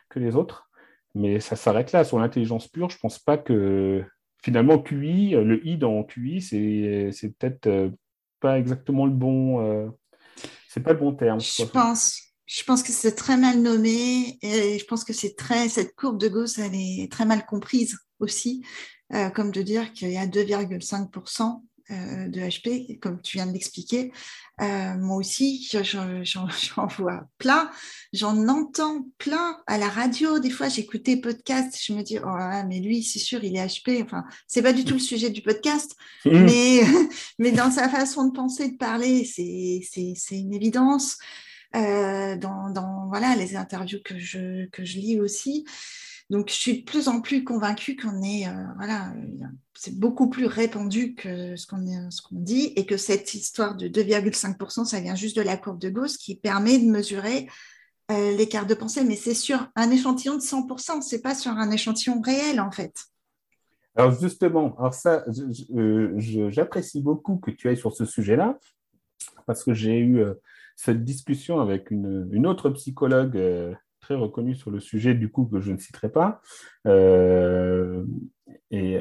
[0.08, 0.68] que les autres,
[1.14, 2.04] mais ça s'arrête là.
[2.04, 4.04] Sur l'intelligence pure, je pense pas que
[4.42, 7.90] finalement QI, le I dans QI, c'est peut-être euh,
[8.40, 9.88] pas exactement le bon, euh,
[10.68, 11.40] c'est pas le bon terme.
[11.40, 12.22] Je pense.
[12.46, 16.18] Je pense que c'est très mal nommé et je pense que c'est très cette courbe
[16.18, 18.64] de Gauss, elle est très mal comprise aussi,
[19.14, 23.52] euh, comme de dire qu'il y a 2,5% euh, de HP, comme tu viens de
[23.52, 24.12] l'expliquer.
[24.60, 27.70] Euh, moi aussi, j'en vois plein,
[28.12, 30.38] j'en entends plein à la radio.
[30.38, 34.02] Des fois, j'écoutais podcast, je me dis, oh mais lui, c'est sûr, il est HP.
[34.02, 36.30] Enfin, c'est pas du tout le sujet du podcast, mmh.
[36.30, 36.80] mais,
[37.38, 39.82] mais dans sa façon de penser, de parler, c'est
[40.30, 41.18] une évidence.
[41.76, 45.64] Euh, dans, voilà, les interviews que je, que je lis aussi.
[46.30, 49.12] Donc, je suis de plus en plus convaincue qu'on est, euh, voilà,
[49.74, 51.82] c'est beaucoup plus répandu que ce qu'on
[52.30, 56.16] dit et que cette histoire de 2,5%, ça vient juste de la courbe de Gauss
[56.16, 57.48] qui permet de mesurer
[58.10, 59.04] euh, l'écart de pensée.
[59.04, 62.94] Mais c'est sur un échantillon de 100%, c'est pas sur un échantillon réel en fait.
[63.96, 65.24] Alors justement, alors ça,
[66.48, 68.56] j'apprécie beaucoup que tu ailles sur ce sujet-là
[69.46, 70.24] parce que j'ai eu
[70.80, 73.74] cette discussion avec une, autre psychologue euh,
[74.10, 76.40] très reconnue sur le sujet, du coup, que je ne citerai pas.
[76.88, 78.04] Euh,
[78.72, 78.98] et,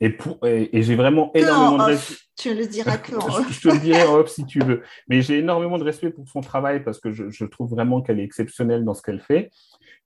[0.00, 2.14] et, et, j'ai vraiment énormément de respect.
[2.36, 4.82] Tu le diras que je, te le dirai en off si tu veux.
[5.08, 8.24] Mais j'ai énormément de respect pour son travail parce que je, trouve vraiment qu'elle est
[8.24, 9.50] exceptionnelle dans ce qu'elle fait.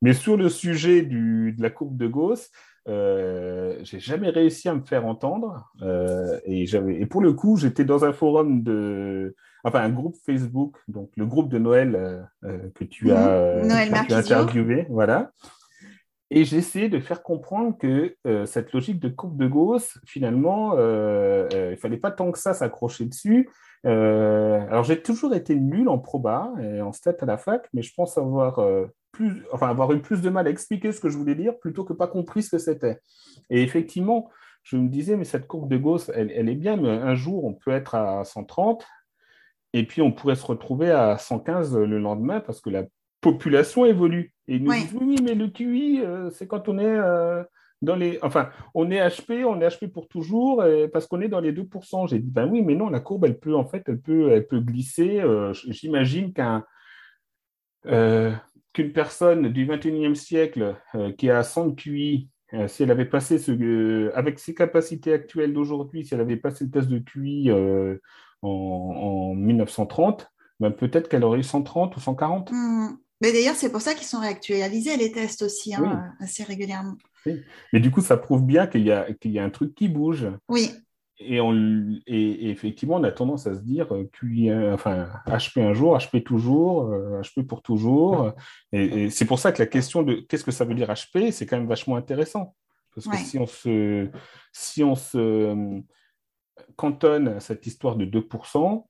[0.01, 2.51] Mais sur le sujet du, de la courbe de Gauss,
[2.89, 5.71] euh, j'ai jamais réussi à me faire entendre.
[5.83, 9.35] Euh, et, et pour le coup, j'étais dans un forum de,
[9.67, 13.95] enfin un groupe Facebook, donc le groupe de Noël euh, euh, que tu as, mhm.
[14.11, 15.33] interviewé, voilà.
[16.31, 20.81] Et j'ai essayé de faire comprendre que cette logique de courbe de Gauss, finalement, il
[20.81, 23.49] ne fallait pas tant que ça s'accrocher dessus.
[23.85, 27.95] alors j'ai toujours été nul en proba et en stats à la fac, mais je
[27.95, 28.59] pense avoir
[29.53, 31.93] enfin, avoir eu plus de mal à expliquer ce que je voulais dire plutôt que
[31.93, 32.99] pas compris ce que c'était.
[33.49, 34.29] Et effectivement,
[34.67, 37.55] je me disais, mais cette courbe de Gauss, elle, est bien, mais un jour, on
[37.55, 38.85] peut être à 130
[39.79, 42.85] et puis on pourrait se retrouver à 115 le lendemain parce que la
[43.21, 44.33] population évolue.
[44.49, 47.43] Et ils nous disent, oui, mais le QI, euh, c'est quand on est euh,
[47.83, 48.19] dans les.
[48.23, 52.09] Enfin, on est HP, on est HP pour toujours parce qu'on est dans les 2%.
[52.09, 54.47] J'ai dit, ben oui, mais non, la courbe, elle peut, en fait, elle peut, elle
[54.47, 55.21] peut glisser.
[55.21, 56.65] Euh, j'imagine qu'un
[58.73, 60.75] qu'une personne du 21e siècle
[61.17, 66.05] qui a 100 QI, euh, si elle avait passé ce, avec ses capacités actuelles d'aujourd'hui,
[66.05, 67.51] si elle avait passé le test de QI
[68.43, 70.31] en, 1930,
[70.61, 72.53] ben peut-être qu'elle aurait eu 130 ou 140.
[72.53, 72.99] Mmh.
[73.23, 76.97] Mais d'ailleurs, c'est pour ça qu'ils sont réactualisés, les tests aussi, hein, assez régulièrement.
[77.73, 79.89] Mais du coup, ça prouve bien qu'il y, a, qu'il y a un truc qui
[79.89, 80.29] bouge.
[80.49, 80.71] Oui.
[81.19, 81.55] Et, on,
[82.07, 86.23] et, effectivement, on a tendance à se dire euh, QI, enfin, HP un jour, HP
[86.23, 88.33] toujours, HP euh, pour toujours.
[88.73, 91.47] Et, c'est pour ça que la question de qu'est-ce que ça veut dire HP, c'est
[91.47, 92.55] quand même vachement intéressant.
[92.95, 94.09] Parce que si on se,
[94.53, 95.81] si on se euh,
[96.77, 98.87] cantonne à cette histoire de 2%,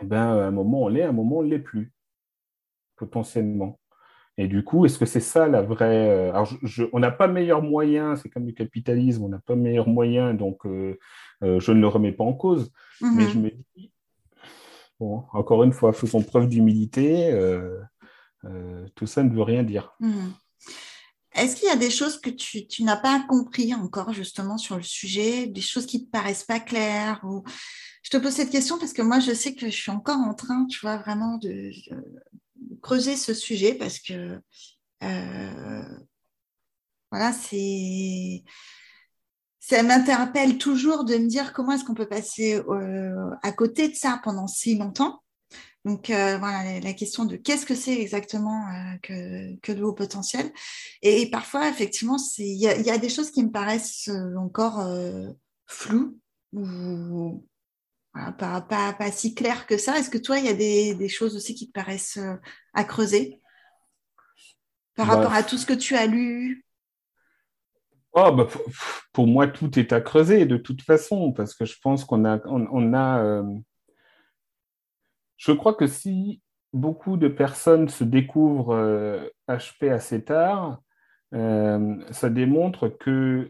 [0.00, 1.92] eh ben, à un moment on l'est, à un moment on ne l'est plus,
[2.96, 3.78] potentiellement.
[4.40, 6.08] Et du coup, est-ce que c'est ça la vraie...
[6.10, 6.48] Euh, alors,
[6.92, 10.64] on n'a pas meilleur moyen, c'est comme le capitalisme, on n'a pas meilleur moyen, donc
[10.64, 10.96] euh,
[11.42, 12.72] euh, je ne le remets pas en cause.
[13.00, 13.28] Mais mhm.
[13.28, 13.92] je me dis,
[15.00, 17.36] bon, encore une fois, faisons preuve d'humilité,
[18.94, 19.96] tout ça ne veut rien dire.
[19.98, 20.32] Mhm.
[21.38, 24.82] Est-ce qu'il y a des choses que tu, n'as pas compris encore justement sur le
[24.82, 27.22] sujet, des choses qui ne te paraissent pas claires.
[28.02, 30.34] Je te pose cette question parce que moi, je sais que je suis encore en
[30.34, 31.70] train, tu vois, vraiment de,
[32.82, 34.40] creuser ce sujet parce que
[35.02, 35.82] euh,
[37.10, 38.42] voilà, c'est
[39.60, 43.94] ça m'interpelle toujours de me dire comment est-ce qu'on peut passer euh, à côté de
[43.94, 45.22] ça pendant si longtemps.
[45.88, 48.64] Donc euh, voilà, la question de qu'est-ce que c'est exactement
[49.02, 50.50] que, que, le haut potentiel.
[51.02, 54.86] Et, parfois, effectivement, il y, y, a des choses qui me paraissent encore
[55.66, 56.18] floues
[56.52, 57.44] ou
[58.38, 59.98] pas, pas, si clair que ça.
[59.98, 62.34] Est-ce que toi, il y a des, choses aussi qui te paraissent euh,
[62.74, 63.40] à creuser
[64.96, 66.64] par bah, rapport à tout ce que tu as lu?
[68.12, 68.48] Oh, bah,
[69.12, 72.40] pour, moi, tout est à creuser de toute façon, parce que je pense qu'on a...
[72.46, 73.42] On, a euh,
[75.38, 76.42] Je crois que si
[76.74, 80.82] beaucoup de personnes se découvrent HP euh, assez tard,
[81.32, 83.48] ça démontre que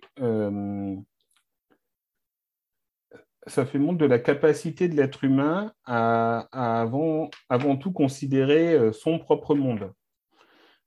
[3.48, 8.92] ça fait montre de la capacité de l'être humain à, avant, avant, tout considérer euh,
[8.92, 9.92] son propre monde.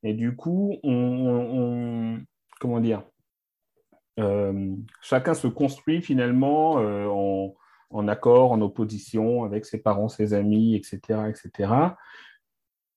[0.04, 2.20] Et du coup, on,
[2.60, 3.04] comment dire,
[4.20, 7.54] euh, chacun se construit finalement euh, en,
[7.92, 11.74] en, accord, en opposition avec ses parents, ses amis, etc., etc.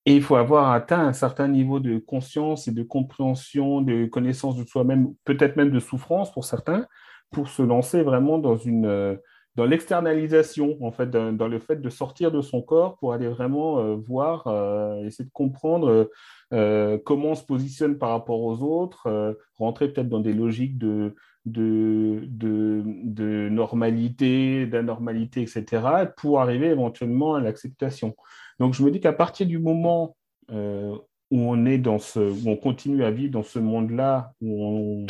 [0.06, 4.56] Et il faut avoir atteint un certain niveau de conscience et de compréhension, de connaissance
[4.56, 6.86] de soi-même, peut-être même de souffrance pour certains,
[7.30, 9.18] pour se lancer vraiment dans une
[9.56, 13.78] dans l'externalisation, en fait, dans, le fait de sortir de son corps pour aller vraiment
[13.78, 16.10] euh, voir, euh, essayer de comprendre
[16.52, 21.14] euh, comment on se positionne par rapport aux autres, rentrer peut-être dans des logiques de,
[21.44, 28.14] de, de, de normalité, d'anormalité, etc., pour arriver éventuellement à l'acceptation.
[28.58, 30.16] Donc, je me dis qu'à partir du moment
[30.50, 35.06] où on est dans ce, où on continue à vivre dans ce monde-là, où on,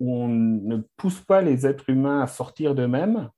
[0.00, 3.30] où on ne pousse pas les êtres humains à sortir d'eux-mêmes,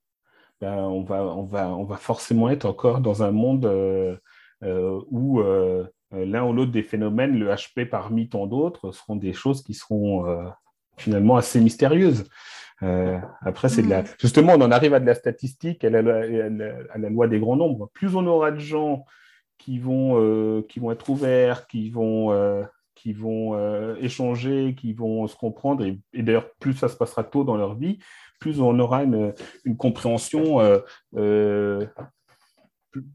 [0.60, 4.16] ben, on, va, on, va, on va forcément être encore dans un monde euh,
[4.62, 9.32] euh, où euh, l'un ou l'autre des phénomènes, le HP parmi tant d'autres, seront des
[9.32, 10.26] choses qui seront
[11.00, 12.24] finalement assez mystérieuses.
[13.40, 14.02] après, c'est de la...
[14.02, 14.06] Mm.
[14.18, 17.56] justement, on en arrive à de la statistique, à la, à la, loi des grands
[17.56, 17.90] nombres.
[17.92, 19.04] Plus on aura de gens
[19.58, 22.32] qui vont, qui vont être ouverts, qui vont
[23.00, 25.86] qui vont euh, échanger, qui vont se comprendre.
[26.12, 27.98] Et, d'ailleurs, plus ça se passera tôt dans leur vie,
[28.40, 29.32] plus on aura une,
[29.78, 30.78] compréhension euh,
[31.16, 31.86] euh,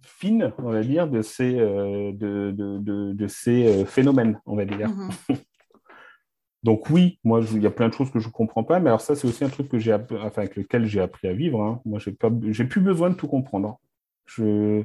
[0.01, 4.89] fine, on va dire, de ces, de, de, de, ces phénomènes, on va dire.
[4.89, 5.35] Mm-hmm.
[6.65, 8.89] Donc oui, moi, il y a plein de choses que je ne comprends pas, mais
[8.89, 11.61] alors ça, c'est aussi un truc que j'ai, enfin, avec lequel j'ai appris à vivre.
[11.61, 11.79] Hein.
[11.85, 13.79] Moi, je n'ai plus besoin de tout comprendre.
[14.25, 14.81] Je,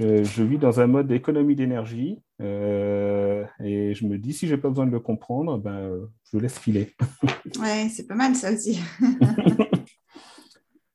[0.00, 4.60] je, vis dans un mode d'économie d'énergie euh, et je me dis, si je n'ai
[4.60, 5.88] pas besoin de le comprendre, ben,
[6.32, 6.96] je laisse filer.
[7.60, 8.80] ouais, c'est pas mal ça aussi.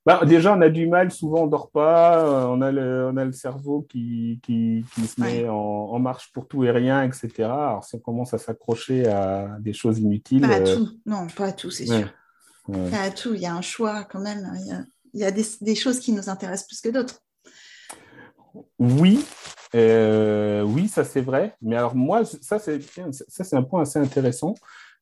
[0.05, 3.17] bah, déjà, on a du mal, souvent on ne dort pas, on a le, on
[3.17, 7.03] a le cerveau qui, qui, qui se met en, en, marche pour tout et rien,
[7.03, 7.31] etc.
[7.43, 10.41] Alors si on commence à s'accrocher à des choses inutiles...
[10.41, 12.09] Pas à euh, tout, non, pas à tout, c'est sûr.
[12.67, 14.51] Pas à tout, il y a un choix quand même.
[14.59, 14.83] Il y a,
[15.13, 17.21] il y a des, des choses qui nous intéressent plus que d'autres.
[18.79, 19.25] Oui,
[19.75, 21.55] euh, oui, ça c'est vrai.
[21.61, 24.53] Mais alors moi, ça c'est, ça c'est un point assez intéressant.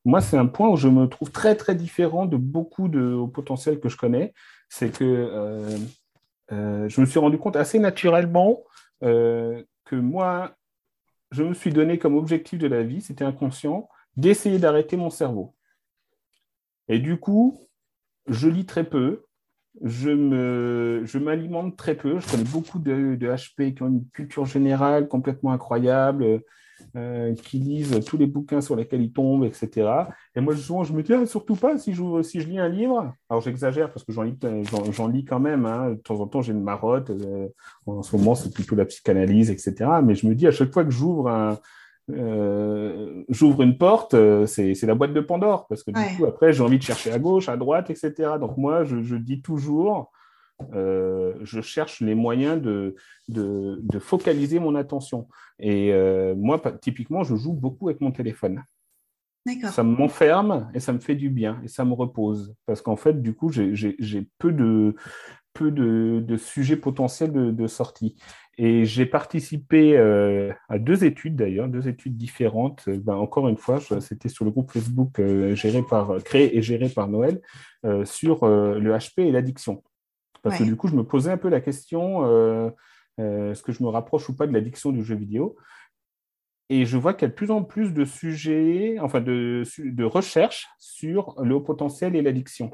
[0.04, 3.78] Moi, c'est un point où je me trouve très très différent de beaucoup de potentiels
[3.78, 4.34] que je connais.
[4.74, 5.76] C'est que euh,
[6.50, 8.64] euh, je me suis rendu compte assez naturellement
[9.02, 9.66] que
[9.96, 10.56] moi,
[11.30, 15.54] je me suis donné comme objectif de la vie, c'était inconscient, d'essayer d'arrêter mon cerveau.
[16.88, 17.68] Et du coup,
[18.28, 19.26] je lis très peu,
[19.82, 22.18] je je m'alimente très peu.
[22.18, 26.42] Je connais beaucoup de, de, HP qui ont une culture générale complètement incroyable,
[26.96, 29.90] euh, qui lisent tous les bouquins sur lesquels ils tombent, etc.
[30.34, 32.68] Et moi, souvent, je me dis, ah, surtout pas si je, si je lis un
[32.68, 33.12] livre.
[33.28, 34.38] Alors, j'exagère parce que j'en lis,
[34.92, 35.66] j'en, lis quand même.
[35.66, 35.90] Hein.
[35.90, 37.10] De temps en temps, j'ai une marotte.
[37.10, 37.48] Euh,
[37.86, 39.74] en ce moment, c'est plutôt la psychanalyse, etc.
[40.04, 41.58] Mais je me dis, à chaque fois que j'ouvre un,
[42.10, 46.52] euh, j'ouvre une porte, euh, c'est la boîte de Pandore, parce que du coup, après,
[46.52, 48.32] j'ai envie de chercher à gauche, à droite, etc.
[48.40, 50.10] Donc moi, je, dis toujours,
[50.74, 52.94] euh, je cherche les moyens de,
[53.28, 55.28] de, focaliser mon attention.
[55.58, 55.92] Et
[56.36, 58.62] moi, typiquement, je joue beaucoup avec mon téléphone.
[59.70, 62.54] Ça m'enferme et ça me fait du bien et ça me repose.
[62.66, 64.94] Parce qu'en fait, du coup, j'ai peu de,
[65.52, 68.16] peu de, sujets potentiels de, sortie.
[68.58, 72.88] Et j'ai participé euh, à deux études d'ailleurs, deux études différentes.
[72.88, 76.88] Ben, encore une fois, c'était sur le groupe Facebook euh, géré par, créé et géré
[76.88, 77.40] par Noël
[78.04, 79.82] sur le HP et l'addiction.
[80.42, 82.72] Parce que du coup, je me posais un peu la question
[83.18, 85.56] est-ce que je me rapproche ou pas de l'addiction du jeu vidéo?
[86.68, 90.04] Et je vois qu'il y a de plus en plus de sujets, enfin de, de
[90.04, 92.70] recherches sur le haut potentiel et l'addiction.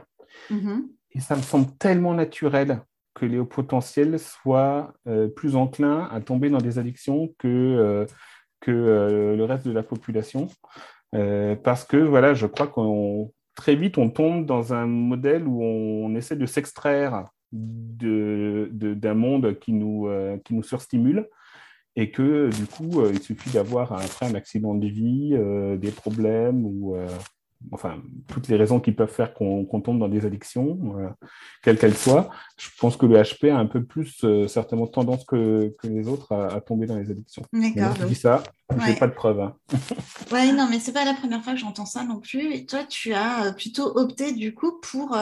[0.50, 0.88] Mm-hmm.
[1.12, 2.82] Et ça me semble tellement naturel
[3.14, 8.06] que les hauts potentiels soient euh, plus enclins à tomber dans des addictions que, euh,
[8.60, 10.48] que euh, le reste de la population.
[11.64, 16.14] parce que voilà, je crois qu'on très vite on tombe dans un modèle où on
[16.14, 20.08] essaie de s'extraire d'un de, monde qui nous,
[20.44, 21.28] qui nous surstimule
[21.98, 25.90] et que du coup, euh, il suffit d'avoir après un accident de vie, euh, des
[25.90, 27.08] problèmes ou euh,
[27.72, 30.94] enfin toutes les raisons qui peuvent faire qu'on tombe dans des addictions,
[31.60, 32.30] quelles qu'elles soient.
[32.56, 36.32] Je pense que le HP a un peu plus certainement tendance que, que les autres
[36.32, 37.42] à, tomber dans les addictions.
[37.52, 37.96] D'accord.
[38.00, 39.40] Je dis ça, je n'ai pas de preuves.
[39.40, 39.56] Hein.
[40.32, 42.54] oui, non, mais c'est pas la première fois que j'entends ça non plus.
[42.54, 45.16] Et toi, tu as plutôt opté du coup pour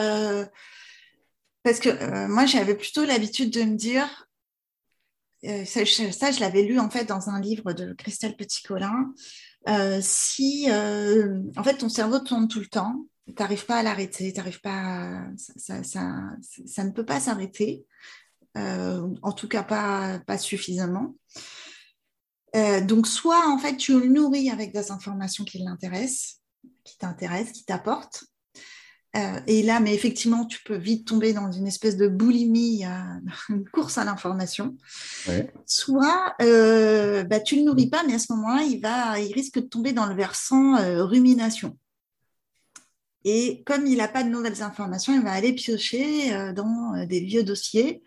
[1.66, 4.28] parce que moi, j'avais plutôt l'habitude de me dire
[5.44, 9.12] euh, ça, je, l'avais lu en fait dans un livre de Christelle Petit-Colin.
[9.68, 13.82] Euh, si euh, en fait ton cerveau tourne tout le temps, tu n'arrives pas à
[13.82, 15.24] l'arrêter, pas
[15.56, 17.84] ça, ça, ne peut pas s'arrêter,
[18.54, 21.16] en tout cas pas, pas suffisamment.
[22.84, 26.40] donc soit en fait tu le nourris avec des informations qui l'intéressent,
[26.84, 28.24] qui t'intéressent, qui t'apportent,
[29.16, 32.84] euh, et là, mais effectivement, tu peux vite tomber dans une espèce de boulimie,
[33.48, 34.76] une course à l'information.
[35.64, 39.32] Soit euh, bah, tu ne le nourris pas, mais à ce moment-là, il, va, il
[39.32, 41.78] risque de tomber dans le versant euh, rumination.
[43.24, 47.42] Et comme il n'a pas de nouvelles informations, il va aller piocher dans des vieux
[47.42, 48.04] dossiers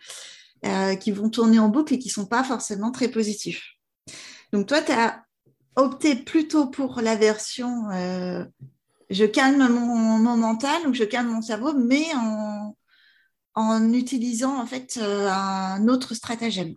[1.01, 3.73] qui vont tourner en boucle et qui ne sont pas forcément très positifs.
[4.53, 5.25] Donc toi, tu as
[5.75, 7.89] opté plutôt pour la version
[9.09, 12.75] je calme mon, mental ou je calme mon cerveau, mais en,
[13.55, 16.73] en utilisant en fait euh, un autre stratagème.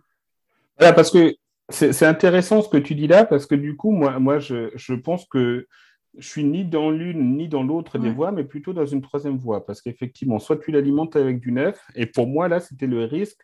[0.77, 1.35] Voilà, parce que
[1.69, 4.93] c'est intéressant ce que tu dis là, parce que du coup, moi, moi je, je
[4.93, 5.67] pense que
[6.17, 9.37] je suis ni dans l'une ni dans l'autre des voies, mais plutôt dans une troisième
[9.37, 9.65] voie.
[9.65, 13.41] Parce qu'effectivement, soit tu l'alimentes avec du neuf, et pour moi, là, c'était le risque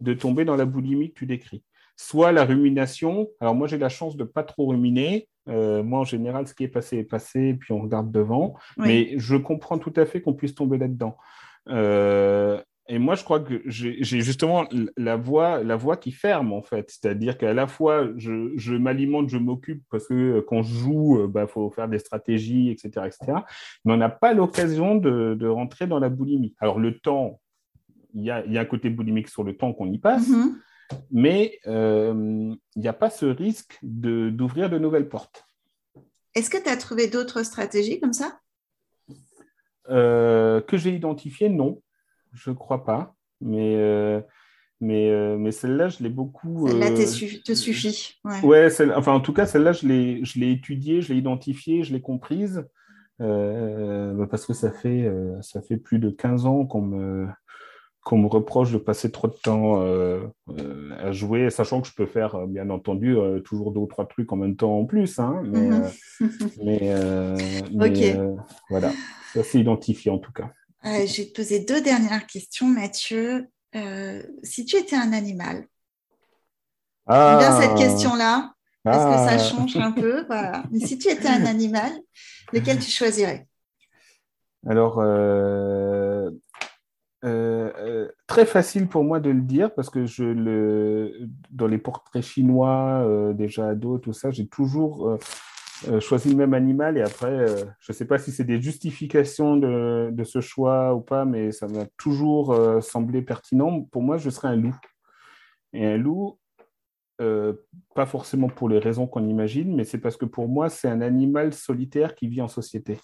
[0.00, 1.64] de tomber dans la boulimie que tu décris.
[1.96, 3.28] Soit la rumination.
[3.40, 5.28] Alors, moi, j'ai la chance de ne pas trop ruminer.
[5.48, 8.54] Euh, moi, en général, ce qui est passé est passé, puis on regarde devant.
[8.76, 11.16] Mais je comprends tout à fait qu'on puisse tomber là-dedans.
[11.68, 14.66] Euh, et moi, je crois que j'ai justement
[14.96, 16.90] la voix, la voix qui ferme, en fait.
[16.90, 21.30] C'est-à-dire qu'à la fois, je, m'alimente, je m'occupe, parce que euh, quand je joue, il
[21.30, 23.06] bah, faut faire des stratégies, etc.
[23.06, 23.38] etc.
[23.84, 26.54] mais on n'a pas l'occasion de, rentrer dans la boulimie.
[26.58, 27.40] Alors, le temps,
[28.14, 30.28] il y a, y a, un côté boulimique sur le temps qu'on y passe.
[30.28, 30.54] Mm-hmm
[31.10, 35.46] mais euh, il n'y a pas ce risque d'ouvrir de, nouvelles portes.
[36.34, 38.40] Est-ce que tu as trouvé d'autres stratégies comme ça?
[39.90, 41.82] Euh, Que j'ai identifiées, non,
[42.32, 43.14] je ne crois pas.
[43.40, 44.20] Mais, euh,
[44.80, 46.66] mais, mais celle-là, je l'ai beaucoup.
[46.68, 48.18] Celle-là te suffit.
[48.24, 52.00] Ouais, ouais enfin, en tout cas, celle-là, je l'ai étudiée, je l'ai identifiée, je l'ai
[52.00, 52.64] comprise.
[53.18, 55.10] parce que ça fait,
[55.42, 57.28] ça fait plus de 15 ans qu'on me,
[58.04, 61.94] qu'on me reproche de passer trop de temps euh, euh, à jouer, sachant que je
[61.94, 65.18] peux faire, euh, bien entendu, toujours deux ou trois trucs en même temps en plus.
[65.18, 65.42] Hein,
[66.62, 68.36] mais, mhm.
[68.70, 68.92] voilà,
[69.32, 70.52] ça c'est identifié en tout cas.
[70.84, 73.48] je vais te poser deux dernières questions, Mathieu.
[74.42, 75.66] si tu étais un animal,
[77.06, 77.38] ah.
[77.38, 78.52] bien cette question-là,
[78.82, 79.38] parce que ça ah.
[79.38, 80.26] change un peu.
[80.26, 80.62] Voilà.
[80.70, 81.90] Mais si tu étais un animal,
[82.52, 83.46] lequel tu choisirais?
[84.66, 84.98] Alors,
[87.24, 91.78] euh, euh, très facile pour moi de le dire parce que je le, dans les
[91.78, 95.18] portraits chinois, euh, déjà ados, tout ça, j'ai toujours
[96.00, 97.46] choisi le même animal et après,
[97.80, 101.52] je ne sais pas si c'est des justifications de, de, ce choix ou pas, mais
[101.52, 103.82] ça m'a toujours semblé pertinent.
[103.82, 104.76] Pour moi, je serais un loup.
[105.72, 106.38] Et un loup,
[107.18, 111.00] pas forcément pour les raisons qu'on imagine, mais c'est parce que pour moi, c'est un
[111.00, 112.98] animal solitaire qui vit en société.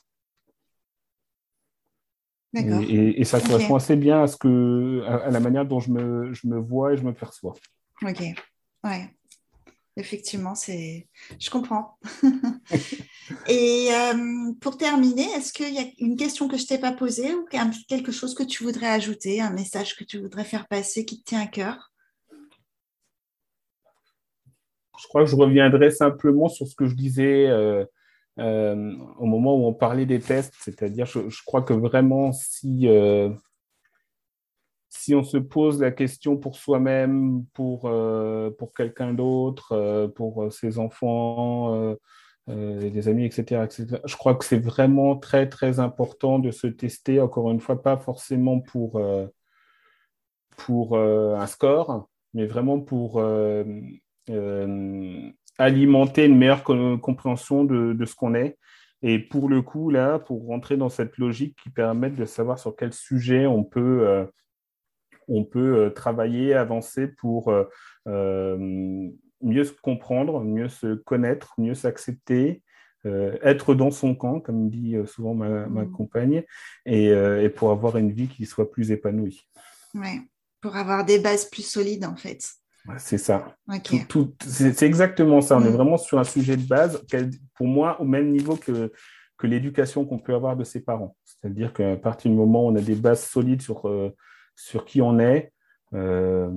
[2.55, 6.47] Et, ça correspond assez bien à, ce que, à, la manière dont je me, je
[6.47, 7.55] me, vois et je me perçois.
[8.03, 8.23] Ok,
[8.85, 9.11] ouais.
[9.97, 11.09] Effectivement, c'est...
[11.39, 11.99] je comprends.
[13.49, 16.93] et euh, pour terminer, est-ce qu'il y a une question que je ne t'ai pas
[16.93, 17.45] posée ou
[17.89, 21.25] quelque chose que tu voudrais ajouter, un message que tu voudrais faire passer qui te
[21.25, 21.93] tient à cœur?
[24.99, 27.85] Je crois que je reviendrai simplement sur ce que je disais euh,
[28.41, 33.31] euh, au moment où on parlait des tests, c'est-à-dire, je, crois que vraiment, si, euh,
[34.89, 40.79] si on se pose la question pour soi-même, pour, euh, pour quelqu'un d'autre, pour ses
[40.79, 41.95] enfants,
[42.49, 47.21] des amis, etc., etc., je crois que c'est vraiment très, très important de se tester,
[47.21, 49.01] encore une fois, pas forcément pour,
[50.57, 53.23] pour un score, mais vraiment pour
[55.61, 58.57] alimenter une meilleure compréhension de, de ce qu'on est.
[59.03, 62.75] Et pour le coup, là, pour rentrer dans cette logique qui permet de savoir sur
[62.77, 64.25] quel sujet on peut, euh,
[65.29, 67.53] on peut euh, travailler, avancer pour
[68.09, 69.09] euh,
[69.43, 72.63] mieux se comprendre, mieux se connaître, mieux s'accepter,
[73.43, 75.93] être dans son camp, comme dit souvent ma, ma mmh.
[75.93, 76.43] compagne,
[76.85, 79.49] et, et, pour avoir une vie qui soit plus épanouie.
[79.95, 80.21] Ouais,
[80.61, 82.45] pour avoir des bases plus solides, en fait.
[82.99, 83.57] C'est ça.
[84.47, 85.57] c'est exactement ça.
[85.57, 85.75] On est mm.
[85.75, 87.05] vraiment sur un sujet de base,
[87.55, 88.93] pour moi, au même niveau que,
[89.41, 91.17] que l'éducation qu'on peut avoir de ses parents.
[91.25, 94.15] C'est-à-dire qu'à partir du moment où on a des bases solides sur, euh,
[94.55, 95.53] sur qui on est,
[95.95, 96.51] euh,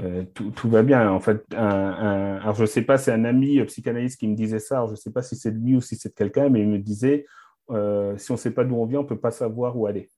[0.00, 1.10] euh, tout, tout, va bien.
[1.10, 4.84] En fait, alors je ne sais pas, c'est un ami psychanalyste qui me disait ça.
[4.86, 6.68] je ne sais pas si c'est de lui ou si c'est de quelqu'un, mais il
[6.68, 7.24] me disait
[7.70, 10.08] si on ne sait pas d'où on vient, on ne peut pas savoir où aller.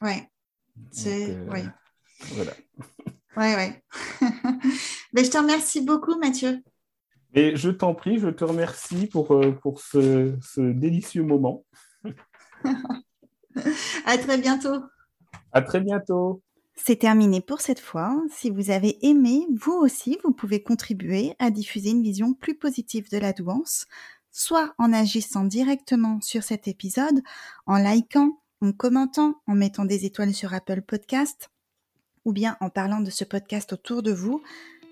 [0.00, 0.28] Ouais.
[0.92, 1.36] C'est.
[2.34, 2.52] Voilà.
[3.36, 3.82] Ouais, ouais.
[5.12, 6.62] Mais je te remercie beaucoup, Mathieu.
[7.34, 11.64] Et je t'en prie, je te remercie pour, euh, pour ce, ce délicieux moment.
[14.06, 14.82] à très bientôt.
[15.52, 16.42] À très bientôt.
[16.74, 18.16] C'est terminé pour cette fois.
[18.30, 23.10] Si vous avez aimé, vous aussi, vous pouvez contribuer à diffuser une vision plus positive
[23.10, 23.86] de la douance,
[24.30, 27.20] soit en agissant directement sur cet épisode,
[27.66, 31.50] en likant, en commentant, en mettant des étoiles sur Apple Podcast,
[32.28, 34.42] ou bien en parlant de ce podcast autour de vous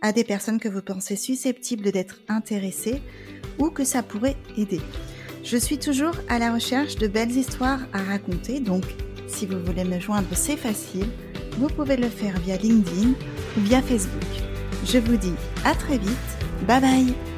[0.01, 3.03] à des personnes que vous pensez susceptibles d'être intéressées
[3.59, 4.81] ou que ça pourrait aider.
[5.45, 8.85] Je suis toujours à la recherche de belles histoires à raconter, donc
[9.29, 11.09] si vous voulez me joindre, c'est facile.
[11.59, 14.25] Vous pouvez le faire via LinkedIn ou via Facebook.
[14.87, 15.35] Je vous dis
[15.65, 16.39] à très vite.
[16.67, 17.36] Bye bye